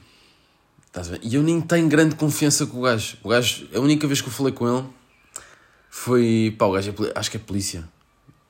E 1.22 1.34
eu 1.36 1.42
nem 1.42 1.60
tenho 1.60 1.88
grande 1.88 2.16
confiança 2.16 2.66
com 2.66 2.78
o 2.78 2.82
gajo. 2.82 3.16
O 3.22 3.28
gajo, 3.28 3.68
a 3.74 3.78
única 3.78 4.06
vez 4.06 4.20
que 4.20 4.28
eu 4.28 4.32
falei 4.32 4.52
com 4.52 4.68
ele 4.68 4.86
foi, 5.88 6.54
pá, 6.58 6.66
o 6.66 6.72
gajo 6.72 6.90
é, 6.90 7.18
acho 7.18 7.30
que 7.30 7.36
é 7.36 7.40
polícia. 7.40 7.88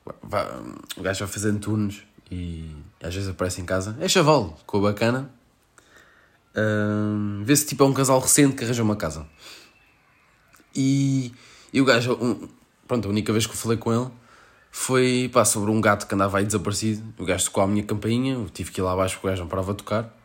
o 0.05 1.01
gajo 1.01 1.19
vai 1.19 1.27
fazendo 1.27 1.59
turnos 1.59 2.03
e 2.29 2.69
às 3.01 3.13
vezes 3.13 3.29
aparece 3.29 3.61
em 3.61 3.65
casa. 3.65 3.95
É 3.99 4.07
chaval, 4.07 4.59
com 4.65 4.79
a 4.79 4.81
bacana. 4.81 5.29
Um, 6.55 7.43
Vê-se 7.43 7.65
tipo 7.65 7.83
é 7.83 7.87
um 7.87 7.93
casal 7.93 8.19
recente 8.19 8.55
que 8.55 8.63
arranjou 8.63 8.85
uma 8.85 8.95
casa. 8.95 9.25
E, 10.75 11.33
e 11.71 11.81
o 11.81 11.85
gajo, 11.85 12.13
um, 12.13 12.47
pronto, 12.87 13.07
a 13.07 13.11
única 13.11 13.31
vez 13.31 13.45
que 13.45 13.53
eu 13.53 13.57
falei 13.57 13.77
com 13.77 13.93
ele 13.93 14.09
foi 14.71 15.29
pá, 15.31 15.45
sobre 15.45 15.69
um 15.69 15.79
gato 15.79 16.07
que 16.07 16.15
andava 16.15 16.39
aí 16.39 16.45
desaparecido. 16.45 17.13
O 17.17 17.25
gajo 17.25 17.45
tocou 17.45 17.63
a 17.63 17.67
minha 17.67 17.83
campainha, 17.83 18.33
eu 18.33 18.49
tive 18.49 18.71
que 18.71 18.81
ir 18.81 18.83
lá 18.83 18.93
abaixo 18.93 19.15
porque 19.15 19.27
o 19.27 19.29
gajo 19.29 19.41
não 19.43 19.49
parava 19.49 19.73
tocar. 19.73 20.15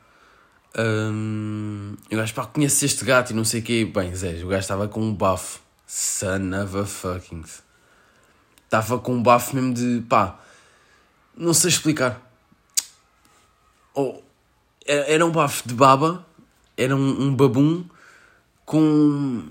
Um, 0.76 1.94
o 2.10 2.16
gajo, 2.16 2.34
pá, 2.34 2.46
conheces 2.46 2.82
este 2.82 3.04
gato 3.04 3.30
e 3.30 3.34
não 3.34 3.44
sei 3.44 3.60
o 3.60 3.62
quê. 3.62 3.84
Bem, 3.84 4.14
Zé, 4.14 4.42
o 4.44 4.48
gajo 4.48 4.60
estava 4.60 4.88
com 4.88 5.00
um 5.00 5.14
bafo. 5.14 5.60
Son 5.86 6.52
of 6.62 6.76
a 6.76 6.84
fucking. 6.84 7.44
Estava 8.64 8.98
com 8.98 9.14
um 9.14 9.22
bafo 9.22 9.56
mesmo 9.56 9.72
de, 9.72 10.02
pá, 10.06 10.38
não 11.34 11.54
sei 11.54 11.70
explicar. 11.70 12.20
Ou, 13.94 14.22
era 14.88 15.24
um 15.24 15.30
bafo 15.30 15.68
de 15.68 15.74
baba, 15.74 16.26
era 16.76 16.96
um, 16.96 17.22
um 17.22 17.34
babum 17.34 17.84
com 18.64 19.44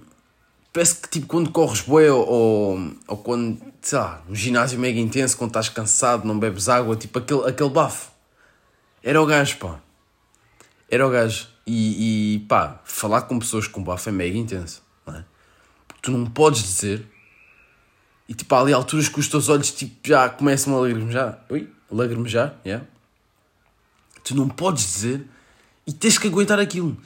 parece 0.77 0.95
que 0.95 1.09
tipo 1.09 1.25
quando 1.25 1.49
corres 1.49 1.81
bué 1.81 2.11
ou, 2.11 2.79
ou, 3.07 3.17
quando, 3.17 3.59
sei 3.81 3.97
lá, 3.97 4.21
um 4.29 4.35
ginásio 4.35 4.79
mega 4.79 4.99
intenso, 4.99 5.35
quando 5.35 5.49
estás 5.49 5.69
cansado, 5.69 6.27
não 6.27 6.37
bebes 6.37 6.69
água, 6.69 6.95
tipo 6.95 7.17
aquele, 7.17 7.47
aquele 7.47 7.69
bafo. 7.69 8.11
Era 9.01 9.19
o 9.19 9.25
gajo, 9.25 9.57
pá. 9.57 9.79
Era 10.89 11.07
o 11.07 11.09
gajo. 11.09 11.47
E, 11.65 12.35
e 12.35 12.39
pá, 12.41 12.79
falar 12.85 13.23
com 13.23 13.39
pessoas 13.39 13.67
com 13.67 13.83
bafo 13.83 14.07
é 14.09 14.11
mega 14.11 14.37
intenso, 14.37 14.83
não 15.05 15.15
é? 15.15 15.25
Porque 15.87 16.01
tu 16.03 16.11
não 16.11 16.25
podes 16.27 16.61
dizer. 16.61 17.05
E 18.29 18.35
tipo, 18.35 18.53
há 18.53 18.59
ali 18.61 18.71
alturas 18.71 19.09
que 19.09 19.19
os 19.19 19.27
teus 19.27 19.49
olhos 19.49 19.71
tipo, 19.71 19.95
já 20.07 20.29
começam 20.29 20.75
a 20.75 20.81
lagrimejar. 20.81 21.43
Ui, 21.49 21.67
lagrimejar, 21.89 22.55
yeah. 22.65 22.85
Tu 24.27 24.35
não 24.35 24.49
podes 24.49 24.83
dizer 24.83 25.25
e 25.85 25.93
tens 25.93 26.17
que 26.17 26.27
aguentar 26.27 26.59
aquilo. 26.59 26.97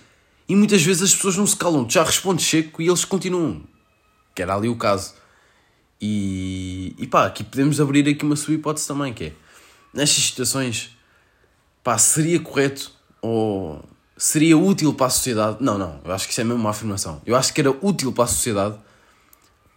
E 0.50 0.56
muitas 0.56 0.82
vezes 0.82 1.04
as 1.04 1.16
pessoas 1.16 1.38
não 1.38 1.46
se 1.46 1.56
calam, 1.56 1.86
tu 1.86 1.94
já 1.94 2.04
respondes 2.04 2.46
seco 2.46 2.82
e 2.82 2.88
eles 2.88 3.06
continuam. 3.06 3.62
Que 4.34 4.42
era 4.42 4.56
ali 4.56 4.68
o 4.68 4.76
caso. 4.76 5.14
E, 6.02 6.96
e 6.98 7.06
pá, 7.06 7.28
aqui 7.28 7.44
podemos 7.44 7.80
abrir 7.80 8.10
aqui 8.10 8.26
uma 8.26 8.36
sua 8.36 8.56
hipótese 8.56 8.88
também, 8.88 9.14
que 9.14 9.26
é, 9.26 9.34
nestas 9.94 10.24
situações, 10.24 10.98
pá, 11.84 11.96
seria 11.98 12.40
correto 12.40 12.92
ou 13.22 13.84
seria 14.18 14.58
útil 14.58 14.96
para 14.96 15.06
a 15.06 15.10
sociedade? 15.12 15.58
Não, 15.62 15.78
não, 15.78 16.02
eu 16.04 16.12
acho 16.12 16.26
que 16.26 16.32
isso 16.32 16.42
é 16.42 16.44
mesmo 16.44 16.60
uma 16.60 16.72
afirmação. 16.72 17.22
Eu 17.24 17.36
acho 17.36 17.54
que 17.54 17.62
era 17.62 17.70
útil 17.70 18.12
para 18.12 18.24
a 18.24 18.28
sociedade, 18.28 18.80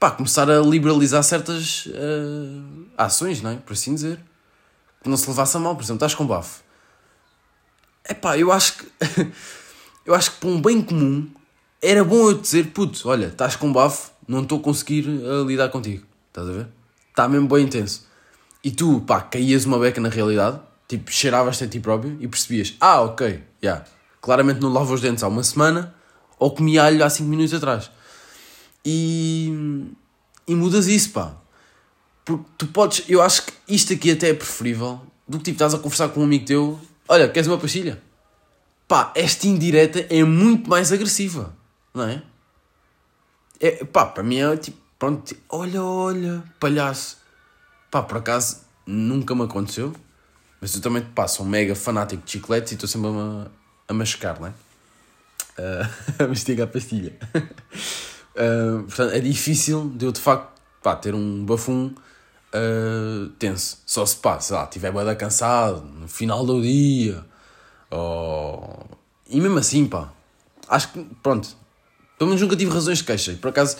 pá, 0.00 0.10
começar 0.10 0.50
a 0.50 0.60
liberalizar 0.60 1.22
certas 1.22 1.86
uh, 1.86 2.86
ações, 2.96 3.42
não 3.42 3.50
é? 3.50 3.56
Por 3.56 3.74
assim 3.74 3.94
dizer. 3.94 4.18
Que 5.02 5.10
não 5.10 5.18
se 5.18 5.28
levasse 5.28 5.54
a 5.54 5.60
mal, 5.60 5.76
por 5.76 5.82
exemplo, 5.82 5.96
estás 5.96 6.14
com 6.14 6.26
bafo. 6.26 6.64
É 8.04 8.14
pá, 8.14 8.38
eu 8.38 8.52
acho 8.52 8.78
que... 8.78 8.86
eu 10.04 10.14
acho 10.14 10.32
que 10.32 10.36
para 10.38 10.48
um 10.48 10.60
bem 10.60 10.82
comum 10.82 11.28
era 11.80 12.02
bom 12.02 12.30
eu 12.30 12.38
dizer, 12.38 12.68
puto, 12.68 13.08
olha, 13.08 13.26
estás 13.26 13.56
com 13.56 13.72
bafo, 13.72 14.10
não 14.26 14.42
estou 14.42 14.58
a 14.58 14.62
conseguir 14.62 15.06
uh, 15.06 15.44
lidar 15.44 15.68
contigo. 15.68 16.04
Estás 16.28 16.48
a 16.48 16.52
ver? 16.52 16.66
Está 17.10 17.28
mesmo 17.28 17.46
bem 17.46 17.64
intenso. 17.64 18.06
E 18.62 18.70
tu, 18.70 19.02
pá, 19.02 19.20
caías 19.20 19.66
uma 19.66 19.78
beca 19.78 20.00
na 20.00 20.08
realidade, 20.08 20.58
tipo, 20.88 21.12
cheiravas-te 21.12 21.64
a 21.64 21.68
ti 21.68 21.78
próprio 21.78 22.16
e 22.20 22.26
percebias, 22.26 22.74
ah, 22.80 23.02
ok, 23.02 23.28
já, 23.28 23.42
yeah, 23.62 23.84
claramente 24.20 24.60
não 24.60 24.72
lavo 24.72 24.94
os 24.94 25.02
dentes 25.02 25.22
há 25.22 25.28
uma 25.28 25.42
semana 25.42 25.94
ou 26.38 26.50
comi 26.54 26.78
alho 26.78 27.04
há 27.04 27.10
5 27.10 27.28
minutos 27.28 27.52
atrás. 27.52 27.90
E, 28.84 29.86
e 30.46 30.54
mudas 30.54 30.86
isso, 30.86 31.10
pá. 31.10 31.36
Porque 32.24 32.44
tu 32.56 32.66
podes, 32.68 33.04
eu 33.08 33.20
acho 33.20 33.44
que 33.44 33.52
isto 33.68 33.92
aqui 33.92 34.10
até 34.10 34.30
é 34.30 34.34
preferível 34.34 35.00
do 35.28 35.38
que 35.38 35.44
tipo, 35.44 35.56
estás 35.56 35.74
a 35.74 35.78
conversar 35.78 36.08
com 36.08 36.20
um 36.20 36.24
amigo 36.24 36.46
teu, 36.46 36.80
olha, 37.08 37.28
queres 37.28 37.48
uma 37.48 37.58
pastilha? 37.58 38.00
pá, 38.88 39.12
esta 39.14 39.46
indireta 39.46 40.06
é 40.10 40.22
muito 40.24 40.68
mais 40.68 40.92
agressiva, 40.92 41.54
não 41.92 42.04
é? 42.04 42.22
é 43.60 43.84
pá, 43.84 44.06
para 44.06 44.22
mim 44.22 44.38
é 44.38 44.56
tipo, 44.56 44.78
pronto, 44.98 45.24
tipo, 45.24 45.40
olha, 45.48 45.82
olha, 45.82 46.44
palhaço. 46.60 47.18
Pá, 47.90 48.02
por 48.02 48.18
acaso 48.18 48.60
nunca 48.86 49.34
me 49.34 49.42
aconteceu, 49.42 49.94
mas 50.60 50.74
eu 50.74 50.80
também, 50.80 51.02
pá, 51.02 51.26
sou 51.28 51.46
um 51.46 51.48
mega 51.48 51.74
fanático 51.74 52.24
de 52.24 52.32
chicletes 52.32 52.72
e 52.72 52.74
estou 52.74 52.88
sempre 52.88 53.08
a, 53.08 53.46
a 53.88 53.94
mascar, 53.94 54.40
não 54.40 54.48
é? 54.48 54.52
Uh, 55.56 56.22
a 56.24 56.28
mastigar 56.28 56.66
a 56.66 56.70
pastilha. 56.70 57.12
uh, 57.34 58.82
portanto, 58.86 59.12
é 59.12 59.20
difícil 59.20 59.90
de 59.90 60.04
eu 60.04 60.12
de 60.12 60.20
facto 60.20 60.60
pá, 60.82 60.94
ter 60.96 61.14
um 61.14 61.44
bafum 61.44 61.94
uh, 62.54 63.28
tenso. 63.38 63.78
Só 63.84 64.06
se 64.06 64.16
pá, 64.16 64.40
sei 64.40 64.56
lá, 64.56 64.64
estiver 64.64 64.92
bem 64.92 65.16
cansado 65.16 65.84
no 65.84 66.08
final 66.08 66.46
do 66.46 66.62
dia 66.62 67.24
Oh... 67.96 68.84
E 69.28 69.40
mesmo 69.40 69.58
assim, 69.58 69.86
pá, 69.86 70.12
acho 70.68 70.92
que, 70.92 71.02
pronto, 71.22 71.48
pelo 72.18 72.28
menos 72.28 72.42
nunca 72.42 72.56
tive 72.56 72.70
razões 72.70 72.98
de 72.98 73.04
queixa. 73.04 73.32
E 73.32 73.36
por 73.36 73.48
acaso, 73.48 73.76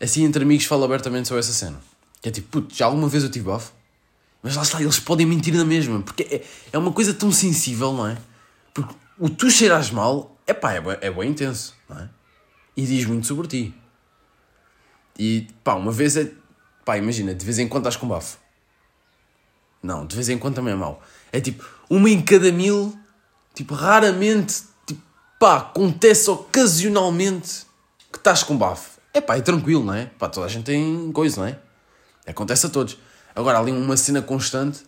assim 0.00 0.24
entre 0.24 0.42
amigos, 0.42 0.66
falo 0.66 0.84
abertamente 0.84 1.28
sobre 1.28 1.40
essa 1.40 1.52
cena. 1.52 1.80
Que 2.20 2.28
é 2.28 2.32
tipo, 2.32 2.48
puto, 2.48 2.74
já 2.74 2.86
alguma 2.86 3.08
vez 3.08 3.22
eu 3.22 3.30
tive 3.30 3.46
bafo? 3.46 3.72
Mas 4.42 4.56
lá 4.56 4.62
está, 4.62 4.82
eles 4.82 4.98
podem 4.98 5.24
mentir 5.24 5.54
na 5.54 5.64
mesma, 5.64 6.02
porque 6.02 6.24
é, 6.24 6.44
é 6.72 6.78
uma 6.78 6.92
coisa 6.92 7.14
tão 7.14 7.30
sensível, 7.30 7.92
não 7.92 8.06
é? 8.06 8.18
Porque 8.74 8.94
o 9.18 9.30
tu 9.30 9.48
cheiras 9.50 9.90
mal, 9.90 10.36
é 10.46 10.52
pá, 10.52 10.72
é 10.72 11.10
bem 11.10 11.30
intenso, 11.30 11.74
não 11.88 11.98
é? 11.98 12.08
E 12.76 12.84
diz 12.84 13.06
muito 13.06 13.26
sobre 13.26 13.46
ti. 13.46 13.74
E 15.18 15.46
pá, 15.62 15.74
uma 15.74 15.92
vez 15.92 16.16
é. 16.16 16.32
Pá, 16.84 16.96
imagina, 16.98 17.34
de 17.34 17.44
vez 17.44 17.58
em 17.58 17.68
quando 17.68 17.82
estás 17.82 17.96
com 17.96 18.08
bafo. 18.08 18.38
Não, 19.82 20.06
de 20.06 20.14
vez 20.14 20.28
em 20.28 20.38
quando 20.38 20.54
também 20.54 20.72
é 20.72 20.76
mau. 20.76 21.02
É 21.32 21.40
tipo, 21.40 21.64
uma 21.90 22.08
em 22.08 22.22
cada 22.22 22.52
mil 22.52 22.96
Tipo, 23.54 23.74
raramente, 23.74 24.62
tipo, 24.86 25.02
pá, 25.38 25.58
acontece 25.58 26.30
ocasionalmente 26.30 27.66
que 28.10 28.18
estás 28.18 28.42
com 28.42 28.56
bafo. 28.56 28.98
É 29.12 29.20
pá, 29.20 29.36
é 29.36 29.42
tranquilo, 29.42 29.84
não 29.84 29.94
é? 29.94 30.06
Pá, 30.18 30.28
toda 30.28 30.46
a 30.46 30.48
gente 30.48 30.64
tem 30.64 31.12
coisa, 31.12 31.40
não 31.40 31.48
é? 31.48 31.58
Acontece 32.26 32.66
a 32.66 32.70
todos. 32.70 32.96
Agora, 33.34 33.58
ali 33.58 33.70
uma 33.70 33.96
cena 33.96 34.22
constante, 34.22 34.80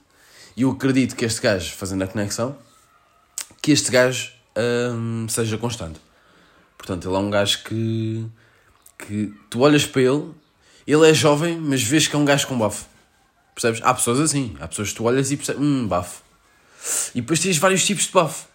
e 0.57 0.63
eu 0.63 0.71
acredito 0.71 1.15
que 1.15 1.25
este 1.25 1.43
gajo, 1.43 1.75
fazendo 1.75 2.03
a 2.05 2.07
conexão, 2.07 2.57
que 3.61 3.71
este 3.73 3.91
gajo 3.91 4.33
hum, 4.57 5.27
seja 5.29 5.59
constante. 5.59 6.01
Portanto, 6.79 7.09
ele 7.09 7.17
é 7.17 7.19
um 7.19 7.31
gajo 7.31 7.65
que, 7.65 8.27
que 8.99 9.35
tu 9.51 9.61
olhas 9.61 9.87
para 9.87 10.03
ele, 10.03 10.31
ele 10.87 11.09
é 11.09 11.15
jovem, 11.15 11.59
mas 11.59 11.83
vês 11.83 12.07
que 12.07 12.15
é 12.15 12.19
um 12.19 12.25
gajo 12.25 12.47
com 12.47 12.59
bafo. 12.59 12.87
Percebes? 13.55 13.81
Há 13.83 13.95
pessoas 13.95 14.21
assim, 14.21 14.57
há 14.61 14.69
pessoas 14.69 14.91
que 14.91 14.97
tu 14.97 15.05
olhas 15.05 15.31
e 15.31 15.37
percebes, 15.37 15.63
hum, 15.63 15.87
bafo. 15.87 16.23
E 17.15 17.21
depois 17.21 17.41
tens 17.41 17.57
vários 17.57 17.85
tipos 17.85 18.05
de 18.07 18.13
bafo. 18.13 18.47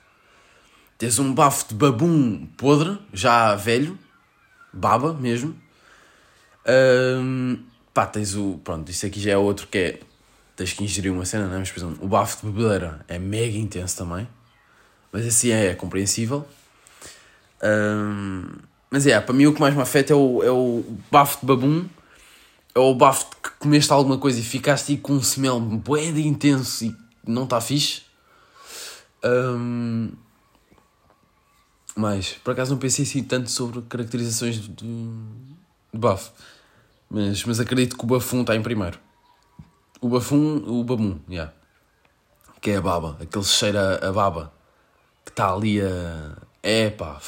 Tens 0.97 1.17
um 1.17 1.33
bafo 1.33 1.69
de 1.69 1.75
babum 1.75 2.45
podre, 2.57 2.99
já 3.13 3.55
velho, 3.55 3.97
baba 4.73 5.13
mesmo. 5.13 5.55
Um, 6.67 7.63
pá, 7.93 8.05
tens 8.05 8.35
o. 8.35 8.59
Pronto, 8.63 8.89
isso 8.91 9.05
aqui 9.05 9.19
já 9.19 9.31
é 9.31 9.37
outro 9.37 9.67
que 9.67 9.77
é. 9.77 9.99
Tens 10.55 10.73
que 10.73 10.83
ingerir 10.83 11.11
uma 11.11 11.23
cena, 11.23 11.47
não 11.47 11.55
é? 11.55 11.59
Mas, 11.59 11.71
por 11.71 11.79
exemplo, 11.79 12.05
o 12.05 12.07
bafo 12.07 12.45
de 12.45 12.51
bebedeira 12.51 13.03
é 13.07 13.17
mega 13.17 13.57
intenso 13.57 13.95
também. 13.97 14.27
Mas 15.11 15.25
assim 15.25 15.51
é, 15.51 15.67
é 15.67 15.75
compreensível. 15.75 16.45
Um, 17.63 18.45
mas 18.91 19.07
é, 19.07 19.19
para 19.21 19.33
mim 19.33 19.45
o 19.45 19.53
que 19.53 19.61
mais 19.61 19.73
me 19.73 19.81
afeta 19.81 20.13
é 20.13 20.15
o, 20.15 20.43
é 20.43 20.51
o 20.51 20.83
bafo 21.09 21.39
de 21.39 21.45
babum. 21.45 21.87
É 22.79 22.81
o 22.81 22.95
bafo 22.95 23.25
de 23.25 23.35
que 23.41 23.49
comeste 23.59 23.91
alguma 23.91 24.17
coisa 24.17 24.39
e 24.39 24.41
ficaste 24.41 24.95
com 24.95 25.11
um 25.11 25.19
smell 25.19 25.59
bué 25.59 26.13
de 26.13 26.25
intenso 26.25 26.85
e 26.85 26.95
não 27.27 27.43
está 27.43 27.59
fixe. 27.59 28.03
Um, 29.21 30.11
mas, 31.93 32.35
por 32.41 32.51
acaso 32.51 32.71
não 32.71 32.79
pensei 32.79 33.03
assim 33.03 33.21
tanto 33.21 33.51
sobre 33.51 33.81
caracterizações 33.81 34.61
de, 34.61 34.69
de 34.69 35.13
bafo. 35.93 36.31
Mas, 37.09 37.43
mas 37.43 37.59
acredito 37.59 37.97
que 37.97 38.03
o 38.05 38.07
bafum 38.07 38.39
está 38.39 38.55
em 38.55 38.61
primeiro. 38.61 38.97
O 39.99 40.07
bafum, 40.07 40.63
o 40.65 40.81
babum, 40.81 41.19
yeah. 41.29 41.51
que 42.61 42.71
é 42.71 42.77
a 42.77 42.81
baba, 42.81 43.17
aquele 43.19 43.43
cheiro 43.43 43.77
a, 43.77 44.07
a 44.07 44.13
baba, 44.13 44.53
que 45.25 45.31
está 45.31 45.51
ali 45.51 45.81
a... 45.81 46.37
É 46.63 46.89
pá, 46.89 47.19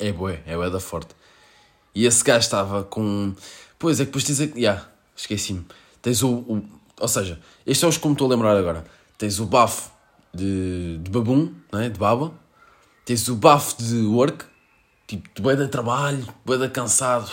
É 0.00 0.10
bué, 0.10 0.42
é 0.46 0.56
bué 0.56 0.68
da 0.68 0.80
forte. 0.80 1.14
E 1.94 2.06
esse 2.06 2.24
gajo 2.24 2.40
estava 2.40 2.82
com. 2.82 3.36
Pois 3.78 4.00
é 4.00 4.04
que 4.04 4.06
depois 4.06 4.24
tens. 4.24 4.40
A... 4.40 4.44
Yeah, 4.56 4.95
esqueci-me. 5.16 5.66
Tens 6.02 6.22
o, 6.22 6.28
o. 6.28 6.68
Ou 7.00 7.08
seja, 7.08 7.40
estes 7.66 7.78
são 7.78 7.88
os 7.88 7.98
que 7.98 8.06
me 8.06 8.12
estou 8.12 8.26
a 8.26 8.30
lembrar 8.30 8.56
agora. 8.56 8.84
Tens 9.18 9.40
o 9.40 9.46
bafo 9.46 9.90
de, 10.32 10.98
de 10.98 11.10
babum, 11.10 11.54
né? 11.72 11.88
de 11.88 11.98
baba. 11.98 12.32
Tens 13.04 13.28
o 13.28 13.36
bafo 13.36 13.82
de 13.82 14.02
work, 14.02 14.44
tipo, 15.06 15.28
de 15.34 15.42
bué 15.42 15.56
de 15.56 15.68
trabalho, 15.68 16.26
bué 16.44 16.58
de 16.58 16.68
cansado. 16.68 17.30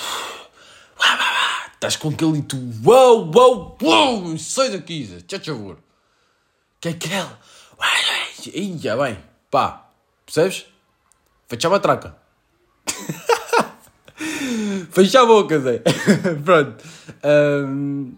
Estás 1.74 1.96
com 1.98 2.10
aquele 2.10 2.40
e 2.40 2.42
tu. 2.42 2.58
Uou, 2.86 3.30
uou, 3.36 3.78
uou, 3.82 4.38
sai 4.38 4.70
daqui, 4.70 5.06
Zé, 5.06 5.38
tchau, 5.40 5.56
favor. 5.56 5.78
Que 6.80 6.90
é 6.90 6.92
aquele. 6.92 7.30
Ia 8.56 8.96
bem, 8.98 9.18
pá, 9.50 9.90
percebes? 10.26 10.66
Fecha 11.48 11.68
a 11.68 11.72
matraca. 11.72 12.16
Fecha 14.94 15.22
a 15.22 15.26
boca, 15.26 15.60
Zé. 15.60 15.82
Pronto. 16.46 16.84
Um, 17.26 18.14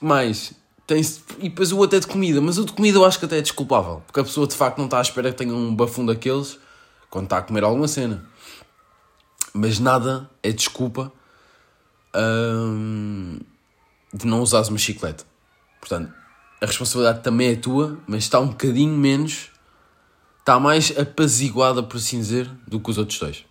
mais, 0.00 0.52
tem-se. 0.84 1.22
E 1.38 1.48
depois 1.48 1.70
o 1.70 1.78
outro 1.78 1.96
é 1.96 2.00
de 2.00 2.06
comida, 2.08 2.40
mas 2.40 2.58
o 2.58 2.64
de 2.64 2.72
comida 2.72 2.98
eu 2.98 3.04
acho 3.04 3.16
que 3.16 3.26
até 3.26 3.38
é 3.38 3.42
desculpável. 3.42 4.02
Porque 4.04 4.18
a 4.18 4.24
pessoa 4.24 4.44
de 4.44 4.56
facto 4.56 4.78
não 4.78 4.86
está 4.86 4.98
à 4.98 5.02
espera 5.02 5.30
que 5.30 5.38
tenha 5.38 5.54
um 5.54 5.74
bafum 5.74 6.04
daqueles 6.04 6.58
quando 7.08 7.26
está 7.26 7.38
a 7.38 7.42
comer 7.42 7.62
alguma 7.62 7.86
cena. 7.86 8.24
Mas 9.54 9.78
nada 9.78 10.28
é 10.42 10.50
desculpa 10.50 11.12
um, 12.12 13.38
de 14.12 14.26
não 14.26 14.40
usares 14.40 14.68
uma 14.68 14.78
chiclete. 14.78 15.24
Portanto, 15.78 16.12
a 16.60 16.66
responsabilidade 16.66 17.22
também 17.22 17.50
é 17.50 17.54
tua, 17.54 17.98
mas 18.04 18.24
está 18.24 18.40
um 18.40 18.48
bocadinho 18.48 18.96
menos. 18.96 19.52
Está 20.40 20.58
mais 20.58 20.92
apaziguada, 20.98 21.84
por 21.84 21.98
assim 21.98 22.18
dizer, 22.18 22.50
do 22.66 22.80
que 22.80 22.90
os 22.90 22.98
outros 22.98 23.16
dois. 23.20 23.44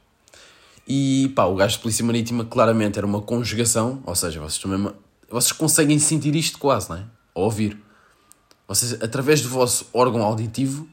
E 0.88 1.30
pá, 1.36 1.46
o 1.46 1.56
gajo 1.56 1.78
de 1.78 1.82
Polícia 1.82 2.06
Marítima 2.06 2.46
claramente 2.46 2.98
era 2.98 3.08
uma 3.08 3.22
conjugação, 3.22 4.02
ou 4.06 4.16
seja, 4.16 4.40
vocês 4.40 4.60
também. 4.60 4.94
Vocês 5.30 5.52
conseguem 5.52 5.98
sentir 5.98 6.36
isto 6.36 6.60
quase, 6.60 6.90
não 6.90 6.98
é? 6.98 7.06
Ou 7.34 7.46
ouvir. 7.46 7.82
Vocês, 8.68 8.94
através 9.02 9.42
do 9.42 9.50
vosso 9.50 9.88
órgão 9.94 10.22
auditivo, 10.22 10.88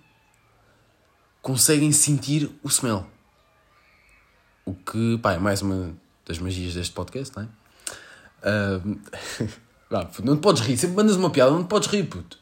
conseguem 1.43 1.93
sentir 1.93 2.51
o 2.63 2.69
smell. 2.69 3.07
O 4.65 4.75
que, 4.75 5.19
pá, 5.19 5.35
é 5.35 5.39
mais 5.39 5.61
uma 5.61 5.95
das 6.27 6.39
magias 6.39 6.75
deste 6.75 6.95
podcast, 6.95 7.37
não 7.37 7.45
é? 7.45 7.49
Uh, 9.93 10.25
não 10.25 10.37
te 10.37 10.41
podes 10.41 10.63
rir, 10.63 10.75
sempre 10.79 10.97
mandas 10.97 11.17
uma 11.17 11.29
piada, 11.29 11.51
não 11.51 11.63
te 11.63 11.69
podes 11.69 11.87
rir, 11.87 12.05
puto. 12.05 12.39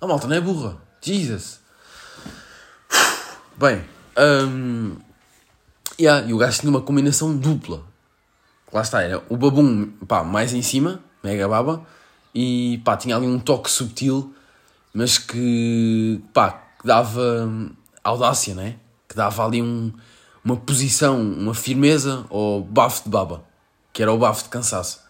A 0.00 0.06
malta 0.06 0.26
não 0.26 0.34
é 0.34 0.40
burra. 0.40 0.78
Jesus. 1.02 1.60
Bem, 3.58 3.84
um, 4.18 4.96
yeah, 5.98 6.26
e 6.26 6.32
o 6.32 6.38
gajo 6.38 6.60
tinha 6.60 6.70
uma 6.70 6.80
combinação 6.80 7.36
dupla. 7.36 7.82
Lá 8.72 8.82
está, 8.82 9.02
era 9.02 9.22
o 9.28 9.36
babum 9.36 9.86
pá, 10.06 10.22
mais 10.24 10.52
em 10.52 10.62
cima, 10.62 11.00
mega 11.22 11.48
baba, 11.48 11.82
e 12.34 12.80
pá, 12.84 12.96
tinha 12.96 13.16
ali 13.16 13.26
um 13.26 13.38
toque 13.38 13.70
subtil, 13.70 14.34
mas 14.92 15.18
que 15.18 16.20
pá, 16.32 16.62
dava 16.84 17.48
audácia, 18.02 18.54
né? 18.54 18.76
Que 19.08 19.14
dava 19.14 19.44
ali 19.44 19.62
um, 19.62 19.92
uma 20.44 20.56
posição, 20.56 21.20
uma 21.20 21.54
firmeza 21.54 22.26
ao 22.30 22.62
bafo 22.62 23.04
de 23.04 23.10
baba, 23.10 23.44
que 23.92 24.02
era 24.02 24.12
o 24.12 24.18
bafo 24.18 24.44
de 24.44 24.48
cansaço. 24.48 25.00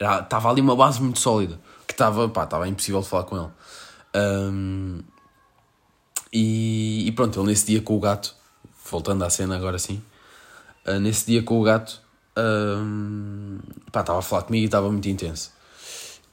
Estava 0.00 0.50
ali 0.50 0.60
uma 0.60 0.74
base 0.74 1.00
muito 1.00 1.18
sólida, 1.18 1.60
que 1.86 1.92
estava, 1.92 2.28
pá, 2.28 2.48
impossível 2.66 3.00
de 3.00 3.08
falar 3.08 3.24
com 3.24 3.36
ele. 3.36 3.50
Um, 4.16 5.00
e, 6.32 7.06
e, 7.06 7.12
pronto, 7.12 7.38
ele 7.38 7.48
nesse 7.48 7.66
dia 7.66 7.80
com 7.80 7.96
o 7.96 8.00
gato, 8.00 8.34
voltando 8.90 9.24
à 9.24 9.30
cena 9.30 9.56
agora 9.56 9.78
sim, 9.78 10.02
uh, 10.86 10.98
nesse 11.00 11.26
dia 11.26 11.42
com 11.42 11.60
o 11.60 11.62
gato, 11.62 12.00
um, 12.36 13.58
pá, 13.92 14.00
estava 14.00 14.18
a 14.18 14.22
falar 14.22 14.42
comigo 14.42 14.62
e 14.62 14.66
estava 14.66 14.90
muito 14.90 15.08
intenso. 15.08 15.52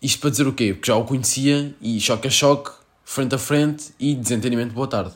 Isto 0.01 0.19
para 0.19 0.29
dizer 0.31 0.47
o 0.47 0.53
quê? 0.53 0.73
Porque 0.73 0.91
já 0.91 0.95
o 0.95 1.05
conhecia 1.05 1.75
e 1.81 1.99
choque 1.99 2.27
a 2.27 2.31
choque, 2.31 2.71
frente 3.05 3.35
a 3.35 3.37
frente 3.37 3.93
e 3.99 4.15
desentendimento 4.15 4.73
boa 4.73 4.87
tarde. 4.87 5.13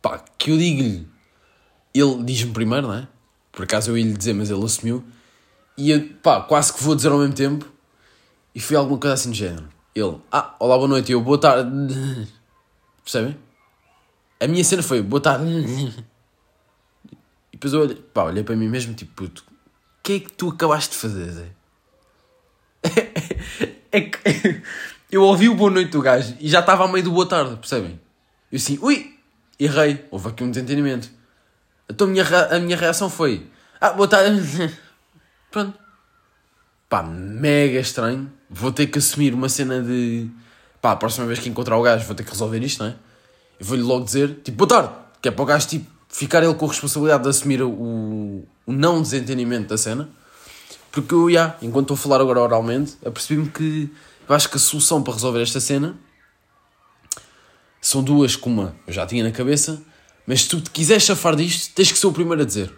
Pá, 0.00 0.18
que 0.38 0.50
eu 0.50 0.58
digo-lhe, 0.58 1.06
ele 1.94 2.24
diz-me 2.24 2.52
primeiro, 2.52 2.88
não 2.88 2.94
é? 2.94 3.08
Por 3.52 3.64
acaso 3.64 3.90
eu 3.90 3.98
ia 3.98 4.04
lhe 4.04 4.14
dizer, 4.14 4.32
mas 4.32 4.50
ele 4.50 4.64
assumiu. 4.64 5.04
E 5.76 5.90
eu, 5.90 6.08
pá, 6.22 6.40
quase 6.40 6.72
que 6.72 6.82
vou 6.82 6.94
dizer 6.94 7.10
ao 7.12 7.18
mesmo 7.18 7.34
tempo. 7.34 7.70
E 8.54 8.60
foi 8.60 8.76
alguma 8.76 8.98
coisa 8.98 9.14
assim 9.14 9.30
de 9.30 9.38
género. 9.38 9.68
Ele, 9.94 10.18
ah, 10.30 10.54
olá, 10.58 10.76
boa 10.76 10.88
noite. 10.88 11.10
E 11.10 11.12
eu, 11.12 11.20
boa 11.20 11.38
tarde. 11.38 11.70
Percebem? 13.04 13.36
A 14.40 14.46
minha 14.46 14.64
cena 14.64 14.82
foi, 14.82 15.02
boa 15.02 15.20
tarde. 15.20 15.44
Depois 17.62 17.74
eu 17.74 17.80
olhei, 17.82 17.94
pá, 18.12 18.24
olhei 18.24 18.42
para 18.42 18.56
mim 18.56 18.68
mesmo, 18.68 18.92
tipo, 18.92 19.12
puto, 19.14 19.44
o 19.48 20.02
que 20.02 20.14
é 20.14 20.18
que 20.18 20.32
tu 20.32 20.48
acabaste 20.48 20.90
de 20.90 20.96
fazer, 20.96 21.30
Zé? 21.30 21.46
é 23.92 24.00
que 24.00 24.62
eu 25.12 25.22
ouvi 25.22 25.48
o 25.48 25.54
boa 25.54 25.70
noite 25.70 25.92
do 25.92 26.02
gajo 26.02 26.34
e 26.40 26.48
já 26.48 26.58
estava 26.58 26.84
a 26.84 26.88
meio 26.88 27.04
do 27.04 27.12
boa 27.12 27.24
tarde, 27.24 27.54
percebem? 27.54 28.00
Eu 28.50 28.56
assim, 28.56 28.80
ui, 28.82 29.16
errei, 29.60 30.04
houve 30.10 30.30
aqui 30.30 30.42
um 30.42 30.50
desentendimento. 30.50 31.08
Então 31.88 32.08
a 32.08 32.10
minha, 32.10 32.24
a 32.46 32.58
minha 32.58 32.76
reação 32.76 33.08
foi, 33.08 33.46
ah, 33.80 33.92
boa 33.92 34.08
tarde. 34.08 34.76
Pronto. 35.48 35.78
Pá, 36.88 37.04
mega 37.04 37.78
estranho. 37.78 38.28
Vou 38.50 38.72
ter 38.72 38.88
que 38.88 38.98
assumir 38.98 39.34
uma 39.34 39.48
cena 39.48 39.80
de. 39.80 40.28
Pá, 40.80 40.90
a 40.90 40.96
próxima 40.96 41.26
vez 41.26 41.38
que 41.38 41.48
encontrar 41.48 41.78
o 41.78 41.82
gajo 41.82 42.04
vou 42.06 42.16
ter 42.16 42.24
que 42.24 42.30
resolver 42.30 42.60
isto, 42.60 42.82
não 42.82 42.90
é? 42.90 42.96
Vou-lhe 43.60 43.84
logo 43.84 44.04
dizer, 44.04 44.40
tipo, 44.42 44.58
boa 44.58 44.68
tarde. 44.68 44.94
Que 45.22 45.28
é 45.28 45.30
para 45.30 45.42
o 45.44 45.46
gajo, 45.46 45.68
tipo, 45.68 45.92
ficar 46.12 46.44
ele 46.44 46.54
com 46.54 46.66
a 46.66 46.68
responsabilidade 46.68 47.24
de 47.24 47.30
assumir 47.30 47.62
o, 47.62 48.46
o 48.66 48.72
não 48.72 49.02
desentendimento 49.02 49.68
da 49.68 49.78
cena. 49.78 50.08
Porque 50.92 51.14
eu, 51.14 51.30
já, 51.30 51.56
enquanto 51.62 51.86
estou 51.86 51.94
a 51.94 51.98
falar 51.98 52.20
agora 52.20 52.40
oralmente, 52.40 52.98
apercebi-me 53.04 53.48
que 53.48 53.90
eu 54.28 54.34
acho 54.34 54.48
que 54.48 54.56
a 54.56 54.60
solução 54.60 55.02
para 55.02 55.14
resolver 55.14 55.42
esta 55.42 55.58
cena 55.58 55.98
são 57.80 58.02
duas, 58.02 58.36
que 58.36 58.46
uma 58.46 58.76
eu 58.86 58.92
já 58.92 59.06
tinha 59.06 59.24
na 59.24 59.32
cabeça, 59.32 59.82
mas 60.26 60.42
se 60.42 60.48
tu 60.48 60.60
te 60.60 60.70
quiseres 60.70 61.02
chafar 61.02 61.34
disto, 61.34 61.74
tens 61.74 61.90
que 61.90 61.98
ser 61.98 62.06
o 62.06 62.12
primeiro 62.12 62.42
a 62.42 62.44
dizer. 62.44 62.72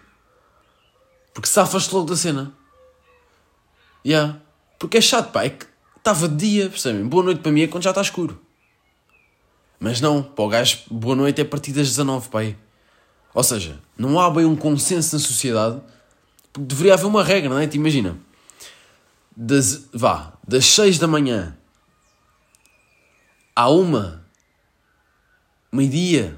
Porque 1.33 1.49
safas-te 1.49 1.93
logo 1.93 2.09
da 2.09 2.15
cena. 2.15 2.53
Yeah. 4.05 4.39
Porque 4.79 4.97
é 4.97 5.01
chato, 5.01 5.31
pá. 5.31 5.43
É 5.43 5.49
que 5.49 5.65
estava 5.97 6.29
de 6.29 6.37
dia, 6.37 6.69
percebem? 6.69 7.05
Boa 7.05 7.23
noite 7.23 7.41
para 7.41 7.51
mim 7.51 7.61
é 7.61 7.67
quando 7.67 7.83
já 7.83 7.89
está 7.89 8.01
escuro. 8.01 8.41
Mas 9.77 9.99
não, 9.99 10.23
para 10.23 10.45
o 10.45 10.47
gajo, 10.47 10.79
boa 10.89 11.15
noite 11.15 11.39
é 11.39 11.43
a 11.43 11.47
partir 11.47 11.73
das 11.73 11.89
19, 11.89 12.29
pá. 12.29 12.39
Ou 13.35 13.43
seja, 13.43 13.79
não 13.95 14.19
há 14.19 14.31
bem 14.31 14.45
um 14.45 14.55
consenso 14.55 15.15
na 15.15 15.21
sociedade. 15.21 15.79
Porque 16.51 16.67
deveria 16.67 16.95
haver 16.95 17.05
uma 17.05 17.23
regra, 17.23 17.49
não 17.49 17.59
é? 17.59 17.67
Te 17.67 17.75
imagina. 17.75 18.17
Das, 19.37 19.87
vá, 19.93 20.33
das 20.47 20.65
6 20.65 20.97
da 20.97 21.05
manhã 21.05 21.55
à 23.55 23.69
uma, 23.69 24.25
meio-dia, 25.71 26.35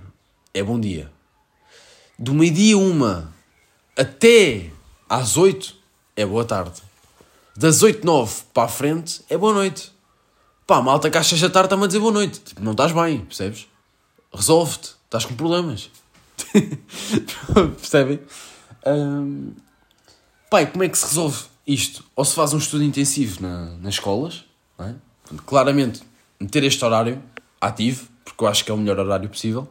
é 0.53 0.61
bom 0.61 0.79
dia. 0.79 1.09
Do 2.17 2.33
meio-dia 2.33 2.77
uma 2.77 3.33
até 3.95 4.71
às 5.07 5.37
8 5.37 5.75
é 6.15 6.25
boa 6.25 6.43
tarde 6.43 6.81
das 7.57 7.81
8, 7.81 8.05
9 8.05 8.43
para 8.53 8.63
a 8.63 8.67
frente 8.67 9.23
é 9.27 9.35
boa 9.35 9.51
noite. 9.51 9.91
Pá, 10.67 10.79
malta 10.79 11.09
que 11.09 11.17
às 11.17 11.25
6 11.25 11.41
da 11.41 11.49
tarde 11.49 11.65
está-me 11.65 11.85
a 11.85 11.87
dizer 11.87 11.99
boa 11.99 12.11
noite. 12.11 12.39
Tipo, 12.39 12.63
não 12.63 12.73
estás 12.73 12.91
bem, 12.91 13.21
percebes? 13.21 13.67
Resolve-te, 14.31 14.91
estás 15.05 15.25
com 15.25 15.33
problemas. 15.33 15.89
Percebem? 17.77 18.19
Um... 18.85 19.53
E 20.53 20.65
como 20.67 20.83
é 20.83 20.89
que 20.89 20.97
se 20.97 21.05
resolve 21.05 21.43
isto? 21.65 22.03
Ou 22.15 22.23
se 22.23 22.33
faz 22.33 22.53
um 22.53 22.57
estudo 22.57 22.83
intensivo 22.83 23.41
na, 23.41 23.77
nas 23.77 23.95
escolas, 23.95 24.45
é? 24.79 24.93
claramente 25.45 26.01
meter 26.39 26.63
este 26.63 26.83
horário 26.83 27.21
ativo, 27.59 28.07
porque 28.23 28.43
eu 28.43 28.47
acho 28.47 28.63
que 28.63 28.71
é 28.71 28.73
o 28.73 28.77
melhor 28.77 28.99
horário 28.99 29.27
possível, 29.29 29.67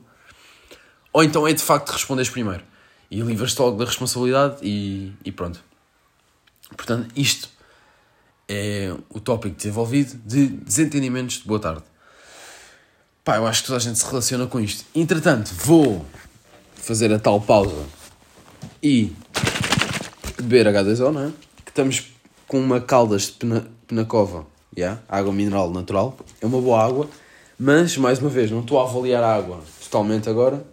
ou 1.13 1.25
então 1.25 1.47
é 1.47 1.53
de 1.53 1.63
facto 1.63 1.91
responderes 1.91 2.31
primeiro 2.31 2.63
e 3.11 3.21
livras-te 3.21 3.59
logo 3.61 3.79
da 3.79 3.85
responsabilidade 3.85 4.59
e, 4.63 5.13
e 5.25 5.33
pronto. 5.33 5.63
Portanto, 6.77 7.09
isto 7.17 7.49
é 8.49 8.95
o 9.09 9.21
tópico 9.21 9.57
desenvolvido 9.57 10.21
de 10.25 10.49
desentendimentos 10.49 11.39
de 11.39 11.45
boa 11.45 11.61
tarde. 11.61 11.85
Pá, 13.25 13.37
eu 13.37 13.47
acho 13.47 13.63
que 13.63 13.67
toda 13.67 13.79
a 13.79 13.81
gente 13.81 13.99
se 13.99 14.07
relaciona 14.07 14.47
com 14.47 14.61
isto. 14.61 14.85
Entretanto, 14.95 15.53
vou 15.55 16.07
fazer 16.87 17.13
a 17.13 17.19
tal 17.19 17.41
pausa 17.41 17.85
e 18.81 19.13
beber 20.37 20.67
H2O, 20.69 21.11
não 21.11 21.25
é? 21.25 21.33
Que 21.65 21.73
estamos 21.73 22.13
com 22.47 22.61
uma 22.61 22.81
caldas 22.81 23.23
de 23.23 23.33
pena, 23.33 23.67
penacova, 23.89 24.47
yeah? 24.77 25.03
água 25.09 25.33
mineral 25.33 25.73
natural. 25.73 26.17
É 26.41 26.47
uma 26.47 26.61
boa 26.61 26.81
água, 26.81 27.11
mas, 27.59 27.97
mais 27.97 28.21
uma 28.21 28.31
vez, 28.31 28.53
não 28.53 28.61
estou 28.61 28.79
a 28.79 28.85
avaliar 28.85 29.21
a 29.25 29.35
água 29.35 29.61
totalmente 29.83 30.29
agora, 30.29 30.65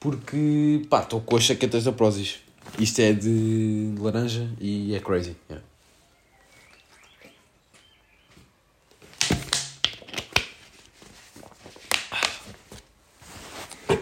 porque, 0.00 0.84
pá, 0.90 1.02
estou 1.02 1.20
com 1.20 1.36
as 1.36 1.44
chaquetas 1.44 1.84
da 1.84 1.92
Prozis. 1.92 2.40
Isto 2.76 3.00
é 3.00 3.12
de 3.12 3.94
laranja 3.96 4.50
e 4.60 4.92
é 4.92 4.98
crazy. 4.98 5.36
Yeah. 5.48 5.64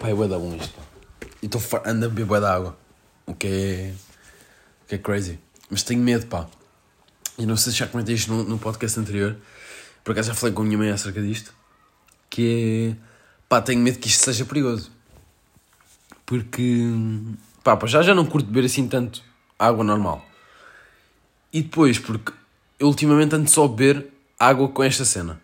Pá, 0.01 0.09
é 0.09 0.15
bué 0.15 0.27
da 0.27 0.39
bom 0.39 0.55
isto. 0.55 0.86
E 1.41 1.45
estou 1.45 1.61
ando 1.85 2.05
a 2.05 2.09
beber 2.09 2.25
bué 2.25 2.45
água. 2.45 2.77
O 3.25 3.33
que 3.33 3.47
é. 3.47 3.93
O 4.83 4.87
que 4.87 4.95
é 4.95 4.97
crazy. 4.97 5.39
Mas 5.69 5.83
tenho 5.83 6.01
medo, 6.01 6.25
pá. 6.27 6.47
E 7.37 7.45
não 7.45 7.55
sei 7.55 7.71
se 7.71 7.79
já 7.79 7.87
comentei 7.87 8.15
isto 8.15 8.31
no, 8.31 8.43
no 8.43 8.57
podcast 8.57 8.99
anterior. 8.99 9.37
Por 10.03 10.11
acaso 10.13 10.29
já 10.29 10.33
falei 10.33 10.53
com 10.53 10.61
a 10.61 10.65
minha 10.65 10.77
mãe 10.77 10.89
acerca 10.89 11.21
disto. 11.21 11.53
Que 12.29 12.95
é. 12.97 13.07
Pá, 13.47 13.61
tenho 13.61 13.81
medo 13.81 13.99
que 13.99 14.07
isto 14.07 14.23
seja 14.23 14.45
perigoso. 14.45 14.91
Porque. 16.25 16.83
Pá, 17.63 17.77
já 17.85 18.01
já 18.01 18.15
não 18.15 18.25
curto 18.25 18.47
beber 18.47 18.65
assim 18.65 18.87
tanto 18.87 19.21
água 19.59 19.83
normal. 19.83 20.25
E 21.51 21.61
depois, 21.61 21.99
porque 21.99 22.33
eu 22.79 22.87
ultimamente 22.87 23.35
ando 23.35 23.49
só 23.49 23.65
a 23.65 23.67
beber 23.67 24.07
água 24.39 24.67
com 24.69 24.83
esta 24.83 25.05
cena. 25.05 25.41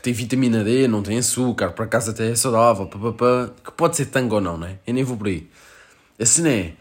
Que 0.00 0.04
tem 0.04 0.14
vitamina 0.14 0.64
D, 0.64 0.88
não 0.88 1.02
tem 1.02 1.18
açúcar, 1.18 1.72
por 1.72 1.84
acaso 1.84 2.10
até 2.10 2.30
é 2.30 2.34
saudável, 2.34 2.86
papapá, 2.86 3.52
que 3.62 3.70
pode 3.72 3.96
ser 3.96 4.06
tango 4.06 4.36
ou 4.36 4.40
não, 4.40 4.56
né? 4.56 4.78
Eu 4.86 4.94
nem 4.94 5.04
vou 5.04 5.14
por 5.14 5.26
aí. 5.26 5.46
A 6.18 6.24
cena 6.24 6.48
é, 6.48 6.72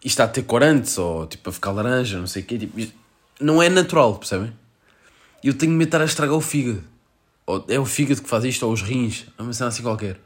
isto 0.00 0.06
está 0.06 0.24
a 0.24 0.28
ter 0.28 0.42
corantes, 0.44 0.96
ou 0.96 1.26
tipo 1.26 1.50
a 1.50 1.52
ficar 1.52 1.70
laranja, 1.72 2.18
não 2.18 2.26
sei 2.26 2.42
o 2.42 2.46
quê, 2.46 2.58
tipo, 2.58 2.80
não 3.38 3.62
é 3.62 3.68
natural, 3.68 4.16
percebem? 4.16 4.56
Eu 5.44 5.52
tenho 5.52 5.72
medo 5.72 5.80
de 5.80 5.88
estar 5.88 6.00
a 6.00 6.06
estragar 6.06 6.34
o 6.34 6.40
fígado. 6.40 6.82
Ou 7.44 7.62
é 7.68 7.78
o 7.78 7.84
fígado 7.84 8.22
que 8.22 8.28
faz 8.28 8.42
isto, 8.44 8.64
ou 8.64 8.72
os 8.72 8.80
rins, 8.80 9.26
é 9.38 9.42
uma 9.42 9.52
cena 9.52 9.68
assim 9.68 9.82
qualquer. 9.82 10.18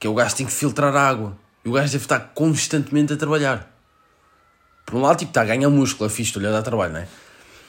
Que 0.00 0.08
é 0.08 0.10
o 0.10 0.14
gajo 0.14 0.34
tem 0.34 0.46
que 0.46 0.52
filtrar 0.52 0.96
água. 0.96 1.38
E 1.64 1.68
o 1.68 1.72
gajo 1.72 1.92
deve 1.92 2.04
estar 2.04 2.18
constantemente 2.34 3.12
a 3.12 3.16
trabalhar. 3.16 3.72
Por 4.84 4.96
um 4.96 5.02
lado, 5.02 5.18
tipo, 5.18 5.30
está 5.30 5.42
a 5.42 5.44
ganhar 5.44 5.70
músculo, 5.70 6.06
é 6.06 6.10
fixe, 6.10 6.30
estou-lhe 6.30 6.48
a 6.48 6.50
dar 6.50 6.62
trabalho, 6.62 6.92
não 6.94 7.00
é? 7.00 7.08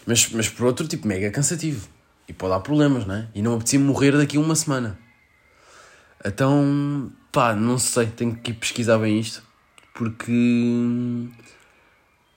Mas, 0.08 0.30
mas 0.30 0.50
por 0.50 0.66
outro, 0.66 0.88
tipo, 0.88 1.08
mega 1.08 1.30
cansativo. 1.30 1.88
E 2.28 2.34
pode 2.34 2.54
dar 2.54 2.60
problemas, 2.62 3.06
não 3.06 3.16
é? 3.16 3.28
E 3.36 3.42
não 3.42 3.56
apetecia 3.56 3.80
morrer 3.80 4.12
daqui 4.18 4.38
a 4.38 4.40
uma 4.40 4.56
semana. 4.56 4.98
Então, 6.24 7.12
pá, 7.32 7.54
não 7.54 7.78
sei, 7.78 8.08
tenho 8.08 8.36
que 8.36 8.54
pesquisar 8.54 8.98
bem 8.98 9.20
isto. 9.20 9.44
Porque, 9.94 11.28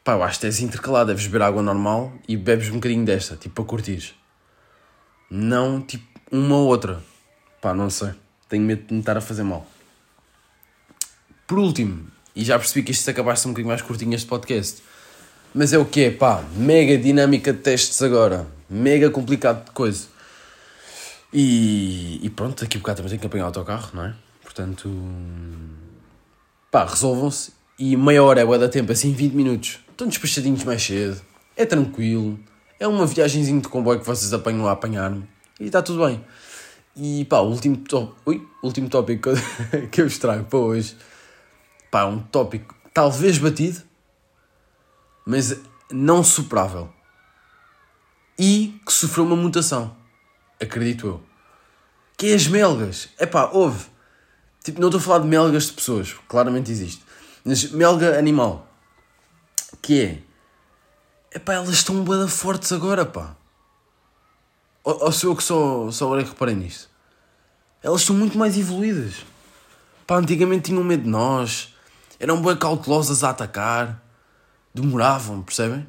pá, 0.02 0.14
eu 0.14 0.22
acho 0.22 0.40
que 0.40 0.46
és 0.46 0.60
intercalado. 0.60 1.08
Deves 1.08 1.26
beber 1.26 1.42
água 1.42 1.62
normal 1.62 2.12
e 2.28 2.36
bebes 2.36 2.68
um 2.68 2.74
bocadinho 2.74 3.04
desta, 3.04 3.36
tipo, 3.36 3.54
para 3.54 3.64
curtires. 3.64 4.14
Não, 5.30 5.80
tipo, 5.80 6.04
uma 6.30 6.56
ou 6.56 6.66
outra. 6.66 7.02
Pá, 7.60 7.72
não 7.72 7.88
sei. 7.88 8.10
Tenho 8.48 8.64
medo 8.64 8.86
de 8.86 8.94
me 8.94 9.00
estar 9.00 9.16
a 9.16 9.20
fazer 9.20 9.42
mal. 9.42 9.66
Por 11.46 11.58
último, 11.58 12.08
e 12.34 12.44
já 12.44 12.58
percebi 12.58 12.84
que 12.84 12.90
isto 12.90 13.04
se 13.04 13.10
acabasse 13.10 13.46
um 13.46 13.52
bocadinho 13.52 13.68
mais 13.68 13.82
curtinho 13.82 14.14
este 14.14 14.26
podcast. 14.26 14.82
Mas 15.54 15.72
é 15.72 15.78
o 15.78 15.84
que 15.84 16.04
é, 16.04 16.10
pá, 16.10 16.44
mega 16.54 16.98
dinâmica 16.98 17.52
de 17.52 17.60
testes 17.60 18.02
agora. 18.02 18.46
Mega 18.68 19.10
complicado 19.10 19.64
de 19.64 19.70
coisa. 19.70 20.08
E, 21.32 22.20
e 22.22 22.30
pronto, 22.30 22.62
daqui 22.62 22.76
a 22.76 22.80
bocado 22.80 22.98
também 22.98 23.10
tenho 23.10 23.20
que 23.20 23.26
apanhar 23.26 23.44
o 23.44 23.46
autocarro, 23.46 23.90
não 23.94 24.04
é? 24.04 24.14
Portanto, 24.42 24.90
pá, 26.70 26.84
resolvam-se. 26.84 27.52
E 27.78 27.96
meia 27.96 28.22
hora 28.22 28.40
é 28.40 28.44
boa 28.44 28.58
da 28.58 28.68
tempo, 28.68 28.90
assim 28.92 29.12
20 29.12 29.32
minutos. 29.34 29.80
Estão 29.90 30.08
despachadinhos 30.08 30.64
mais 30.64 30.82
cedo. 30.82 31.20
É 31.56 31.66
tranquilo. 31.66 32.38
É 32.80 32.86
uma 32.86 33.06
viagemzinha 33.06 33.60
de 33.60 33.68
comboio 33.68 34.00
que 34.00 34.06
vocês 34.06 34.32
apanham 34.32 34.66
a 34.66 34.72
apanhar-me. 34.72 35.28
E 35.60 35.66
está 35.66 35.82
tudo 35.82 36.06
bem. 36.06 36.24
E 36.96 37.24
pá, 37.26 37.40
o 37.40 37.50
último, 37.50 37.76
top, 37.76 38.14
último 38.62 38.88
tópico 38.88 39.30
que 39.92 40.00
eu 40.00 40.08
vos 40.08 40.18
trago 40.18 40.44
para 40.44 40.58
hoje 40.58 40.96
pá, 41.96 42.04
um 42.04 42.18
tópico 42.18 42.74
talvez 42.92 43.38
batido, 43.38 43.80
mas 45.24 45.58
não 45.90 46.22
superável. 46.22 46.92
E 48.38 48.80
que 48.84 48.92
sofreu 48.92 49.24
uma 49.24 49.36
mutação, 49.36 49.96
acredito 50.60 51.06
eu. 51.06 51.22
Que 52.16 52.32
é 52.32 52.34
as 52.34 52.46
melgas. 52.46 53.08
É 53.18 53.26
pá, 53.26 53.50
houve. 53.52 53.86
Tipo, 54.62 54.80
não 54.80 54.88
estou 54.88 54.98
a 54.98 55.02
falar 55.02 55.18
de 55.20 55.26
melgas 55.26 55.66
de 55.66 55.72
pessoas, 55.72 56.14
claramente 56.28 56.70
existe. 56.70 57.02
Mas 57.44 57.70
melga 57.70 58.18
animal. 58.18 58.66
Que 59.80 60.02
é. 60.02 60.22
É 61.30 61.38
pá, 61.38 61.54
elas 61.54 61.70
estão 61.70 62.04
bada 62.04 62.28
fortes 62.28 62.72
agora, 62.72 63.04
pá. 63.04 63.36
Ou, 64.84 65.04
ou 65.04 65.12
sou 65.12 65.30
eu 65.30 65.36
que 65.36 65.42
só, 65.42 65.90
só 65.90 66.06
agora 66.06 66.22
reparei 66.22 66.54
nisto? 66.54 66.88
Elas 67.82 68.00
estão 68.00 68.16
muito 68.16 68.36
mais 68.36 68.56
evoluídas. 68.58 69.24
Pá, 70.06 70.16
antigamente 70.16 70.70
tinham 70.70 70.84
medo 70.84 71.04
de 71.04 71.10
nós 71.10 71.76
eram 72.18 72.40
bem 72.40 72.56
cautelosas 72.56 73.22
a 73.22 73.30
atacar, 73.30 74.02
demoravam, 74.74 75.42
percebem? 75.42 75.86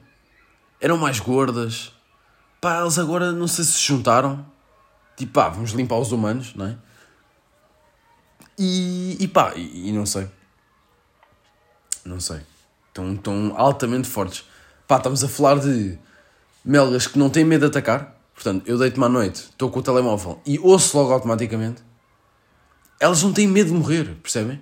Eram 0.80 0.98
mais 0.98 1.20
gordas. 1.20 1.94
Pá, 2.60 2.82
eles 2.82 2.98
agora 2.98 3.32
não 3.32 3.48
sei 3.48 3.64
se 3.64 3.74
se 3.74 3.84
juntaram. 3.84 4.46
Tipo, 5.16 5.34
pá, 5.34 5.50
vamos 5.50 5.72
limpar 5.72 5.98
os 5.98 6.12
humanos, 6.12 6.54
não 6.56 6.68
é? 6.68 6.78
E, 8.58 9.18
e 9.20 9.28
pá, 9.28 9.54
e, 9.56 9.90
e 9.90 9.92
não 9.92 10.06
sei. 10.06 10.28
Não 12.04 12.20
sei. 12.20 12.42
Estão, 12.88 13.14
estão 13.14 13.54
altamente 13.56 14.08
fortes. 14.08 14.46
Pá, 14.88 14.98
estamos 14.98 15.24
a 15.24 15.28
falar 15.28 15.60
de 15.60 15.98
melgas 16.64 17.08
que 17.08 17.20
não 17.20 17.30
têm 17.30 17.46
medo 17.46 17.62
de 17.62 17.68
atacar. 17.68 18.16
Portanto, 18.34 18.68
eu 18.68 18.78
deito-me 18.78 19.06
à 19.06 19.10
noite, 19.10 19.50
estou 19.50 19.72
com 19.72 19.80
o 19.80 19.82
telemóvel 19.82 20.40
e 20.46 20.60
ouço 20.60 20.96
logo 20.96 21.12
automaticamente. 21.12 21.82
Elas 23.00 23.24
não 23.24 23.34
têm 23.34 23.48
medo 23.48 23.72
de 23.72 23.76
morrer, 23.76 24.16
percebem? 24.22 24.62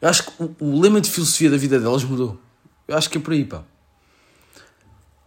Eu 0.00 0.08
acho 0.08 0.24
que 0.24 0.42
o, 0.42 0.54
o, 0.60 0.80
lema 0.80 1.00
de 1.00 1.10
filosofia 1.10 1.50
da 1.50 1.56
vida 1.56 1.80
delas 1.80 2.04
mudou. 2.04 2.38
Eu 2.86 2.94
acho 2.96 3.08
que 3.08 3.16
é 3.16 3.20
por 3.20 3.32
aí, 3.32 3.42
pá. 3.42 3.62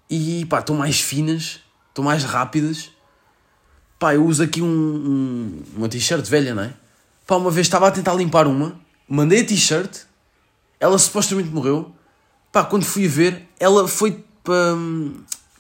E 0.08 0.46
pá, 0.46 0.60
estão 0.60 0.76
mais 0.76 1.02
finas, 1.02 1.62
estão 1.98 2.04
mais 2.04 2.24
rápidas. 2.24 2.92
Pá, 3.98 4.14
eu 4.14 4.24
uso 4.24 4.44
aqui 4.44 4.62
um, 4.62 4.68
um 4.68 5.64
uma 5.76 5.90
t-shirt 5.90 6.26
velha, 6.28 6.54
não 6.54 6.64
é? 6.64 6.74
Pá, 7.26 7.36
uma 7.36 7.50
vez 7.50 7.66
estava 7.66 7.88
a 7.88 7.92
tentar 7.92 8.14
limpar 8.14 8.46
uma, 8.46 8.80
mandei 9.10 9.42
a 9.42 9.46
t-shirt, 9.46 10.04
ela 10.80 10.98
supostamente 11.00 11.50
morreu. 11.50 11.92
Pá, 12.52 12.64
quando 12.64 12.86
fui 12.86 13.08
ver, 13.08 13.48
ela 13.60 13.88
foi 13.88 14.24
para. 14.44 14.76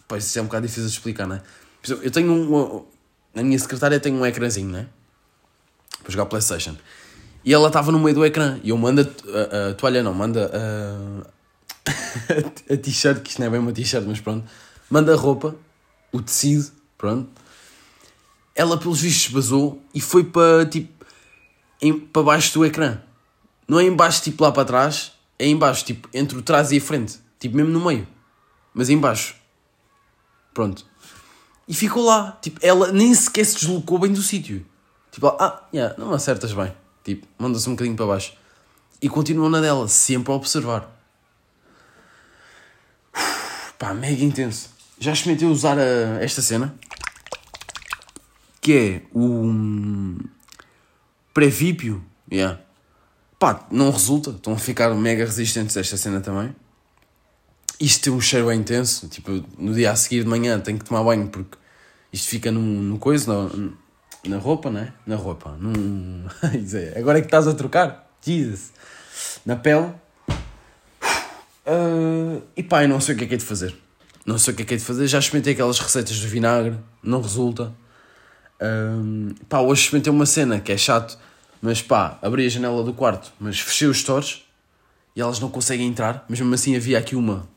Pá, 0.07 0.17
isso 0.17 0.37
é 0.37 0.41
um 0.41 0.45
bocado 0.45 0.67
difícil 0.67 0.87
de 0.87 0.93
explicar, 0.95 1.25
não 1.25 1.37
é? 1.37 1.41
Eu 2.03 2.11
tenho 2.11 2.31
um. 2.31 2.85
Na 3.33 3.43
minha 3.43 3.57
secretária 3.57 3.99
tenho 3.99 4.15
um 4.15 4.25
ecrãzinho, 4.25 4.69
não 4.69 4.79
é? 4.79 4.87
Para 6.03 6.11
jogar 6.11 6.25
PlayStation. 6.27 6.75
E 7.43 7.53
ela 7.53 7.67
estava 7.67 7.91
no 7.91 7.99
meio 7.99 8.15
do 8.15 8.25
ecrã. 8.25 8.59
E 8.63 8.69
eu 8.69 8.77
mando 8.77 9.01
a, 9.01 9.03
a, 9.03 9.69
a 9.69 9.73
toalha, 9.73 10.03
não, 10.03 10.13
manda 10.13 10.51
a, 10.53 11.93
a 12.73 12.77
t-shirt, 12.77 13.21
que 13.21 13.29
isto 13.29 13.39
não 13.39 13.47
é 13.47 13.49
bem 13.49 13.59
uma 13.59 13.71
t-shirt, 13.71 14.05
mas 14.05 14.19
pronto. 14.19 14.47
Manda 14.89 15.13
a 15.13 15.15
roupa, 15.15 15.55
o 16.11 16.21
tecido, 16.21 16.71
pronto. 16.97 17.29
Ela, 18.55 18.77
pelos 18.77 19.01
vistos, 19.01 19.31
vazou 19.31 19.81
e 19.93 20.01
foi 20.01 20.23
para, 20.23 20.65
tipo, 20.65 21.05
em, 21.81 21.97
para 21.99 22.23
baixo 22.23 22.53
do 22.53 22.65
ecrã. 22.65 22.99
Não 23.67 23.79
é 23.79 23.83
em 23.83 23.95
baixo, 23.95 24.21
tipo, 24.23 24.43
lá 24.43 24.51
para 24.51 24.65
trás. 24.65 25.11
É 25.37 25.45
em 25.45 25.55
baixo, 25.55 25.85
tipo, 25.85 26.09
entre 26.13 26.37
o 26.37 26.41
trás 26.41 26.71
e 26.71 26.77
a 26.77 26.81
frente. 26.81 27.19
Tipo, 27.39 27.57
mesmo 27.57 27.71
no 27.71 27.85
meio. 27.85 28.07
Mas 28.73 28.89
em 28.89 28.97
baixo. 28.97 29.35
Pronto. 30.53 30.85
E 31.67 31.73
ficou 31.73 32.05
lá. 32.05 32.37
Tipo, 32.41 32.59
ela 32.63 32.91
nem 32.91 33.13
sequer 33.13 33.45
se 33.45 33.55
deslocou 33.55 33.99
bem 33.99 34.11
do 34.11 34.21
sítio. 34.21 34.65
Tipo, 35.11 35.27
ah, 35.27 35.67
yeah, 35.73 35.95
não 35.97 36.13
acertas 36.13 36.53
bem. 36.53 36.73
Tipo, 37.03 37.27
manda-se 37.37 37.67
um 37.69 37.73
bocadinho 37.73 37.95
para 37.95 38.07
baixo. 38.07 38.33
E 39.01 39.07
continuam 39.07 39.49
na 39.49 39.61
dela, 39.61 39.87
sempre 39.87 40.31
a 40.31 40.35
observar. 40.35 40.89
Uf, 43.15 43.73
pá, 43.77 43.93
mega 43.93 44.23
intenso. 44.23 44.69
Já 44.99 45.13
experimentei 45.13 45.47
usar 45.47 45.77
a, 45.77 46.23
esta 46.23 46.41
cena. 46.41 46.75
Que 48.59 48.73
é 48.73 49.01
o 49.13 49.23
um, 49.23 50.17
Previpio. 51.33 52.03
Yeah. 52.31 52.59
Pá, 53.39 53.67
não 53.71 53.91
resulta. 53.91 54.31
Estão 54.31 54.53
a 54.53 54.57
ficar 54.57 54.93
mega 54.95 55.23
resistentes 55.23 55.77
a 55.77 55.81
esta 55.81 55.97
cena 55.97 56.19
também. 56.19 56.55
Isto 57.79 58.05
tem 58.05 58.13
um 58.13 58.19
cheiro 58.19 58.47
bem 58.47 58.59
intenso. 58.59 59.07
Tipo, 59.07 59.43
no 59.57 59.73
dia 59.73 59.91
a 59.91 59.95
seguir 59.95 60.23
de 60.23 60.29
manhã 60.29 60.59
tenho 60.59 60.79
que 60.79 60.85
tomar 60.85 61.03
banho 61.03 61.27
porque 61.27 61.57
isto 62.11 62.27
fica 62.27 62.51
no, 62.51 62.59
no 62.59 62.97
coisa, 62.97 63.31
no, 63.31 63.77
na 64.25 64.37
roupa, 64.37 64.71
né? 64.71 64.93
Na 65.05 65.15
roupa. 65.15 65.51
Num... 65.59 66.25
Agora 66.97 67.19
é 67.19 67.21
que 67.21 67.27
estás 67.27 67.47
a 67.47 67.53
trocar? 67.53 68.11
Jesus. 68.21 68.71
Na 69.45 69.55
pele. 69.55 69.93
Uh, 71.67 72.41
e 72.55 72.63
pá, 72.63 72.83
eu 72.83 72.89
não 72.89 72.99
sei 72.99 73.13
o 73.13 73.17
que 73.17 73.25
é 73.25 73.27
que 73.27 73.33
é 73.35 73.37
de 73.37 73.45
fazer. 73.45 73.77
Não 74.27 74.37
sei 74.37 74.53
o 74.53 74.57
que 74.57 74.61
é 74.61 74.65
que 74.65 74.73
é 74.75 74.77
de 74.77 74.83
fazer. 74.83 75.07
Já 75.07 75.17
experimentei 75.17 75.53
aquelas 75.53 75.79
receitas 75.79 76.15
de 76.15 76.27
vinagre. 76.27 76.77
Não 77.01 77.21
resulta. 77.21 77.73
Uh, 78.61 79.33
pá, 79.49 79.59
hoje 79.61 79.83
experimentei 79.83 80.11
uma 80.11 80.25
cena 80.25 80.59
que 80.59 80.71
é 80.71 80.77
chato. 80.77 81.17
Mas 81.61 81.81
pá, 81.81 82.19
abri 82.21 82.45
a 82.45 82.49
janela 82.49 82.83
do 82.83 82.93
quarto. 82.93 83.31
Mas 83.39 83.59
fechei 83.59 83.87
os 83.87 83.97
stores. 83.97 84.43
E 85.15 85.21
elas 85.21 85.39
não 85.39 85.49
conseguem 85.49 85.87
entrar. 85.87 86.25
Mas 86.29 86.39
mesmo 86.39 86.53
assim 86.53 86.75
havia 86.75 86.99
aqui 86.99 87.15
uma. 87.15 87.47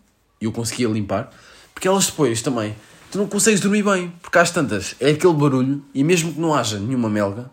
E 0.40 0.46
eu 0.46 0.52
conseguia 0.52 0.88
limpar. 0.88 1.30
Porque 1.74 1.88
elas 1.88 2.06
depois 2.06 2.40
também 2.40 2.74
tu 3.10 3.18
não 3.18 3.26
consegues 3.26 3.60
dormir 3.60 3.82
bem, 3.82 4.12
porque 4.22 4.38
às 4.38 4.50
tantas 4.50 4.94
é 5.00 5.10
aquele 5.10 5.34
barulho, 5.34 5.84
e 5.92 6.04
mesmo 6.04 6.32
que 6.32 6.40
não 6.40 6.54
haja 6.54 6.78
nenhuma 6.78 7.10
melga, 7.10 7.50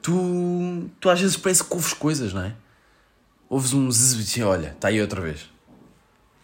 tu, 0.00 0.90
tu 0.98 1.08
às 1.08 1.20
vezes 1.20 1.36
parece 1.36 1.62
que 1.62 1.72
ouves 1.72 1.92
coisas, 1.92 2.32
não 2.32 2.42
é? 2.42 2.54
Ouves 3.48 3.72
um 3.72 3.90
zzz 3.90 4.36
e 4.36 4.42
olha, 4.42 4.68
está 4.68 4.88
aí 4.88 5.00
outra 5.00 5.20
vez. 5.20 5.51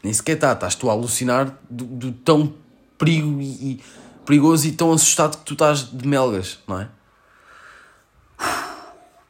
Nem 0.03 0.13
sequer 0.13 0.35
está, 0.35 0.53
estás 0.53 0.75
tu 0.75 0.89
a 0.89 0.93
alucinar 0.93 1.59
do, 1.69 1.85
do 1.85 2.13
tão 2.13 2.55
perigo 2.99 3.41
e, 3.41 3.73
e, 3.73 3.81
perigoso 4.25 4.67
e 4.67 4.73
tão 4.73 4.93
assustado 4.93 5.39
que 5.39 5.45
tu 5.45 5.53
estás 5.55 5.91
de 5.91 6.07
melgas, 6.07 6.59
não 6.67 6.81
é? 6.81 6.89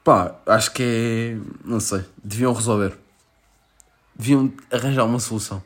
Pá, 0.05 0.35
acho 0.47 0.73
que 0.73 0.83
é. 0.83 1.39
Não 1.65 1.81
sei, 1.81 2.05
deviam 2.23 2.53
resolver. 2.53 2.97
deviam 4.17 4.53
arranjar 4.73 5.05
uma 5.05 5.21
solução. 5.21 5.63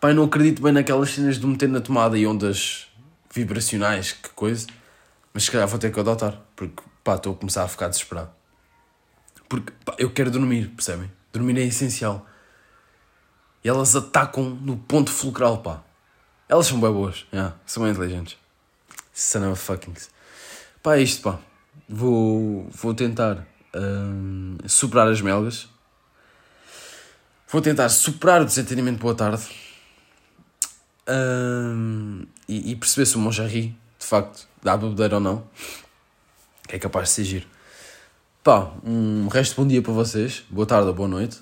Pá, 0.00 0.12
não 0.12 0.24
acredito 0.24 0.60
bem 0.60 0.72
naquelas 0.72 1.10
cenas 1.10 1.38
de 1.38 1.46
meter 1.46 1.68
na 1.68 1.80
tomada 1.80 2.18
e 2.18 2.26
ondas 2.26 2.88
vibracionais, 3.32 4.12
que 4.12 4.30
coisa. 4.30 4.66
Mas 5.32 5.44
se 5.44 5.50
calhar 5.50 5.68
vou 5.68 5.78
ter 5.78 5.92
que 5.92 6.00
adotar, 6.00 6.40
porque 6.56 6.82
pá, 7.04 7.14
estou 7.14 7.34
a 7.34 7.36
começar 7.36 7.62
a 7.62 7.68
ficar 7.68 7.88
desesperado. 7.88 8.30
Porque 9.48 9.72
pá, 9.84 9.94
eu 9.98 10.10
quero 10.10 10.30
dormir, 10.30 10.68
percebem? 10.70 11.10
Dormir 11.32 11.56
é 11.58 11.62
essencial. 11.62 12.26
E 13.64 13.68
elas 13.68 13.94
atacam 13.94 14.50
no 14.50 14.76
ponto 14.76 15.10
fulcral, 15.10 15.58
pá. 15.58 15.82
Elas 16.48 16.66
são 16.66 16.80
bem 16.80 16.92
boas, 16.92 17.24
yeah, 17.32 17.54
são 17.64 17.82
bem 17.82 17.92
inteligentes. 17.92 18.36
Son 19.12 19.50
of 19.50 19.62
fucking. 19.62 19.94
Pá, 20.82 20.96
é 20.96 21.02
isto, 21.02 21.22
pá. 21.22 21.38
Vou, 21.88 22.68
vou 22.70 22.94
tentar 22.94 23.46
hum, 23.74 24.58
superar 24.66 25.08
as 25.08 25.20
melgas. 25.20 25.68
Vou 27.48 27.60
tentar 27.60 27.88
superar 27.88 28.42
o 28.42 28.44
desentendimento 28.44 28.98
boa 28.98 29.14
tarde. 29.14 29.42
Hum, 31.08 32.24
e, 32.48 32.72
e, 32.72 32.76
perceber 32.76 33.06
se 33.06 33.16
o 33.16 33.18
Monjarri, 33.18 33.76
de 33.98 34.06
facto, 34.06 34.48
dá 34.62 34.76
bebedeira 34.76 35.16
ou 35.16 35.20
não. 35.20 35.46
Que 36.66 36.76
é 36.76 36.78
capaz 36.78 37.08
de 37.08 37.14
ser 37.14 37.24
giro. 37.24 37.46
Pá, 38.42 38.72
um 38.84 39.28
resto 39.28 39.52
de 39.52 39.56
bom 39.60 39.66
dia 39.66 39.82
para 39.82 39.92
vocês. 39.92 40.44
Boa 40.50 40.66
tarde 40.66 40.88
ou 40.88 40.94
boa 40.94 41.08
noite. 41.08 41.38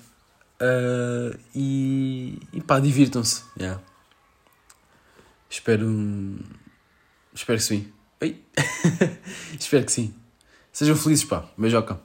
Uh, 0.61 1.35
e, 1.55 2.39
e 2.53 2.61
pá, 2.61 2.79
divirtam-se. 2.79 3.43
Yeah. 3.57 3.81
Espero. 5.49 5.87
Espero 7.33 7.57
que 7.57 7.63
sim. 7.63 7.91
Espero 9.59 9.85
que 9.85 9.91
sim. 9.91 10.13
Sejam 10.71 10.95
felizes, 10.95 11.25
pá. 11.25 11.49
Beijoca. 11.57 11.99